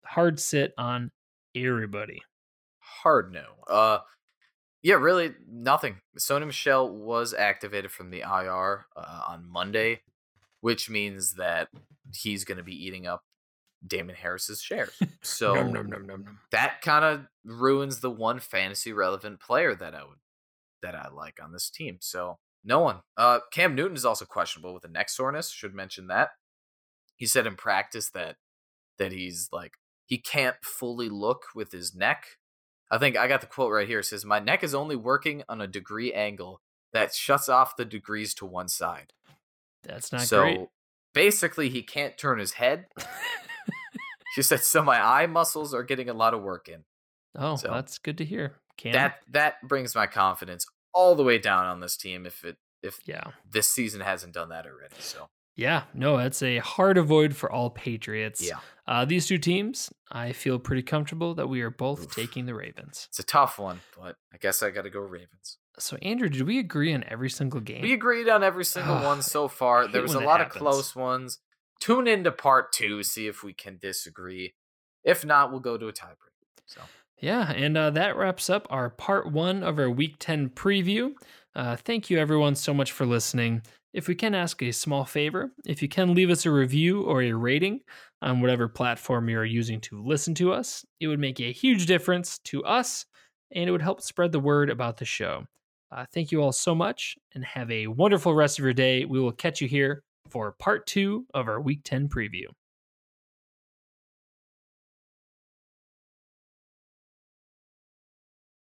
hard 0.06 0.40
sit 0.40 0.74
on 0.78 1.12
everybody. 1.56 2.22
Hard 2.80 3.32
no. 3.32 3.46
Uh 3.68 4.00
yeah, 4.84 4.96
really 4.96 5.34
nothing. 5.50 5.98
Sony 6.18 6.46
Michel 6.46 6.90
was 6.90 7.34
activated 7.34 7.92
from 7.92 8.10
the 8.10 8.22
IR 8.22 8.86
uh, 8.96 9.22
on 9.28 9.50
Monday, 9.50 10.02
which 10.62 10.90
means 10.90 11.34
that 11.34 11.70
he's 12.14 12.46
going 12.46 12.58
to 12.58 12.64
be 12.64 12.86
eating 12.86 13.08
up 13.08 13.24
Damien 13.86 14.18
Harris's 14.18 14.62
shares. 14.62 14.94
So 15.24 15.56
Nom, 15.56 15.90
nom, 15.90 16.06
nom, 16.08 16.40
that 16.52 16.82
kind 16.82 17.04
of 17.04 17.28
ruins 17.44 18.00
the 18.00 18.10
one 18.10 18.40
fantasy 18.40 18.94
relevant 18.94 19.42
player 19.42 19.76
that 19.76 19.94
I 19.94 20.04
would 20.04 20.20
that 20.82 20.96
I 20.96 21.10
like 21.10 21.40
on 21.44 21.52
this 21.52 21.70
team. 21.70 21.98
So 22.00 22.38
no 22.68 22.80
one. 22.82 22.98
Uh 23.18 23.40
Cam 23.52 23.74
Newton 23.74 23.98
is 23.98 24.06
also 24.06 24.26
questionable 24.26 24.74
with 24.74 24.84
a 24.84 24.90
neck 24.90 25.10
soreness. 25.10 25.50
Should 25.52 25.74
mention 25.74 26.08
that. 26.08 26.30
He 27.16 27.26
said 27.26 27.48
in 27.48 27.56
practice 27.56 28.10
that 28.12 28.36
that 29.00 29.12
he's 29.12 29.50
like 29.52 29.74
he 30.06 30.18
can't 30.18 30.56
fully 30.62 31.10
look 31.10 31.44
with 31.56 31.72
his 31.72 31.96
neck. 31.96 32.26
I 32.90 32.98
think 32.98 33.18
I 33.18 33.28
got 33.28 33.42
the 33.42 33.48
quote 33.48 33.74
right 33.74 33.88
here. 33.88 34.00
It 34.00 34.06
says, 34.06 34.24
My 34.24 34.40
neck 34.40 34.64
is 34.64 34.74
only 34.74 34.96
working 34.96 35.44
on 35.50 35.60
a 35.60 35.68
degree 35.68 36.14
angle 36.14 36.62
that 36.94 37.14
shuts 37.14 37.50
off 37.50 37.76
the 37.76 37.84
degrees 37.84 38.34
to 38.36 38.46
one 38.46 38.70
side. 38.70 39.12
That's 39.84 40.12
not 40.14 40.22
so 40.22 40.42
great. 40.44 40.68
basically 41.14 41.68
he 41.68 41.84
can't 41.84 42.18
turn 42.18 42.40
his 42.40 42.54
head. 42.54 42.86
she 44.34 44.42
said, 44.42 44.62
So 44.62 44.82
my 44.84 45.02
eye 45.02 45.28
muscles 45.28 45.74
are 45.74 45.84
getting 45.84 46.10
a 46.10 46.14
lot 46.14 46.34
of 46.34 46.42
work 46.42 46.70
in. 46.70 46.86
Oh, 47.36 47.58
So- 47.58 47.70
that's 47.72 47.98
good 47.98 48.18
to 48.20 48.26
hear. 48.26 48.56
Cam. 48.78 48.94
that 48.94 49.16
that 49.32 49.56
brings 49.68 49.96
my 49.96 50.06
confidence 50.06 50.66
all 50.98 51.14
the 51.16 51.24
way 51.24 51.38
down 51.38 51.66
on 51.66 51.80
this 51.80 51.96
team 51.96 52.26
if 52.26 52.44
it 52.44 52.58
if 52.82 53.00
yeah. 53.06 53.24
this 53.50 53.68
season 53.70 54.02
hasn't 54.02 54.34
done 54.34 54.50
that 54.50 54.66
already. 54.66 54.96
So 55.00 55.28
Yeah, 55.56 55.84
no, 55.94 56.18
it's 56.18 56.42
a 56.44 56.58
hard 56.60 56.98
avoid 56.98 57.36
for 57.36 57.52
all 57.52 57.70
Patriots. 57.70 58.42
yeah, 58.42 58.60
Uh, 58.88 59.04
these 59.06 59.26
two 59.28 59.38
teams, 59.38 59.92
I 60.12 60.32
feel 60.32 60.60
pretty 60.60 60.84
comfortable 60.84 61.34
that 61.36 61.48
we 61.48 61.62
are 61.62 61.72
both 61.72 62.04
Oof. 62.04 62.16
taking 62.16 62.46
the 62.46 62.54
Ravens. 62.54 63.08
it's 63.10 63.20
a 63.20 63.24
tough 63.24 63.58
one, 63.60 63.82
but 64.00 64.16
I 64.34 64.38
guess 64.38 64.62
I 64.64 64.70
got 64.72 64.84
to 64.84 64.90
go 64.92 65.00
Ravens. 65.02 65.58
So, 65.80 65.98
Andrew, 66.02 66.30
did 66.30 66.44
we 66.44 66.58
agree 66.60 66.94
on 66.94 67.04
every 67.08 67.30
single 67.30 67.60
game? 67.60 67.82
We 67.84 67.94
agreed 67.94 68.28
on 68.30 68.44
every 68.44 68.66
single 68.66 68.96
Ugh, 68.96 69.06
one 69.06 69.22
so 69.22 69.48
far. 69.48 69.88
There 69.88 70.02
was 70.02 70.16
a 70.16 70.20
lot 70.20 70.40
happens. 70.40 70.56
of 70.56 70.62
close 70.62 70.96
ones. 70.96 71.40
Tune 71.80 72.08
into 72.08 72.32
part 72.32 72.72
two, 72.72 73.04
see 73.04 73.28
if 73.28 73.44
we 73.44 73.54
can 73.54 73.78
disagree. 73.80 74.54
If 75.04 75.24
not, 75.26 75.52
we'll 75.52 75.60
go 75.60 75.78
to 75.78 75.88
a 75.88 75.94
tiebreak. 75.94 76.34
So 76.66 76.82
Yeah, 77.20 77.52
and 77.52 77.76
uh, 77.76 77.90
that 77.92 78.16
wraps 78.16 78.50
up 78.50 78.68
our 78.70 78.90
part 78.92 79.32
one 79.32 79.64
of 79.64 79.80
our 79.80 79.90
Week 79.90 80.16
10 80.20 80.50
preview. 80.52 81.14
Uh, 81.56 81.76
thank 81.76 82.10
you, 82.10 82.20
everyone, 82.20 82.56
so 82.56 82.74
much 82.74 82.92
for 82.92 83.06
listening. 83.06 83.64
if 83.94 84.08
we 84.08 84.14
can 84.14 84.36
ask 84.36 84.62
a 84.62 84.72
small 84.72 85.04
favor, 85.06 85.52
if 85.66 85.82
you 85.82 85.88
can 85.88 86.14
leave 86.14 86.30
us 86.30 86.46
a 86.46 86.52
review 86.52 87.02
or 87.04 87.24
a 87.24 87.32
rating 87.34 87.80
on 88.22 88.42
whatever 88.42 88.68
platform 88.68 89.28
you're 89.30 89.46
using 89.46 89.82
to 89.82 90.04
listen 90.04 90.36
to 90.36 90.54
us, 90.54 90.86
it 91.00 91.08
would 91.08 91.20
make 91.20 91.40
a 91.40 91.52
huge 91.52 91.88
difference 91.88 92.38
to 92.40 92.64
us 92.64 93.06
and 93.52 93.68
it 93.68 93.72
would 93.72 93.82
help 93.82 94.02
spread 94.02 94.32
the 94.32 94.40
word 94.40 94.70
about 94.70 94.98
the 94.98 95.06
show. 95.06 95.46
Uh, 95.92 96.06
thank 96.14 96.32
you 96.32 96.42
all 96.44 96.52
so 96.52 96.76
much 96.76 97.16
and 97.34 97.44
have 97.44 97.72
a 97.72 97.88
wonderful 97.88 98.36
rest 98.36 98.60
of 98.60 98.64
your 98.66 98.74
day. 98.74 99.06
We 99.06 99.20
will 99.20 99.32
catch 99.32 99.62
you 99.62 99.68
here 99.68 100.04
for 100.30 100.52
part 100.60 100.86
two 100.86 101.26
of 101.34 101.48
our 101.48 101.62
Week 101.62 101.80
10 101.84 102.10
preview. 102.10 102.46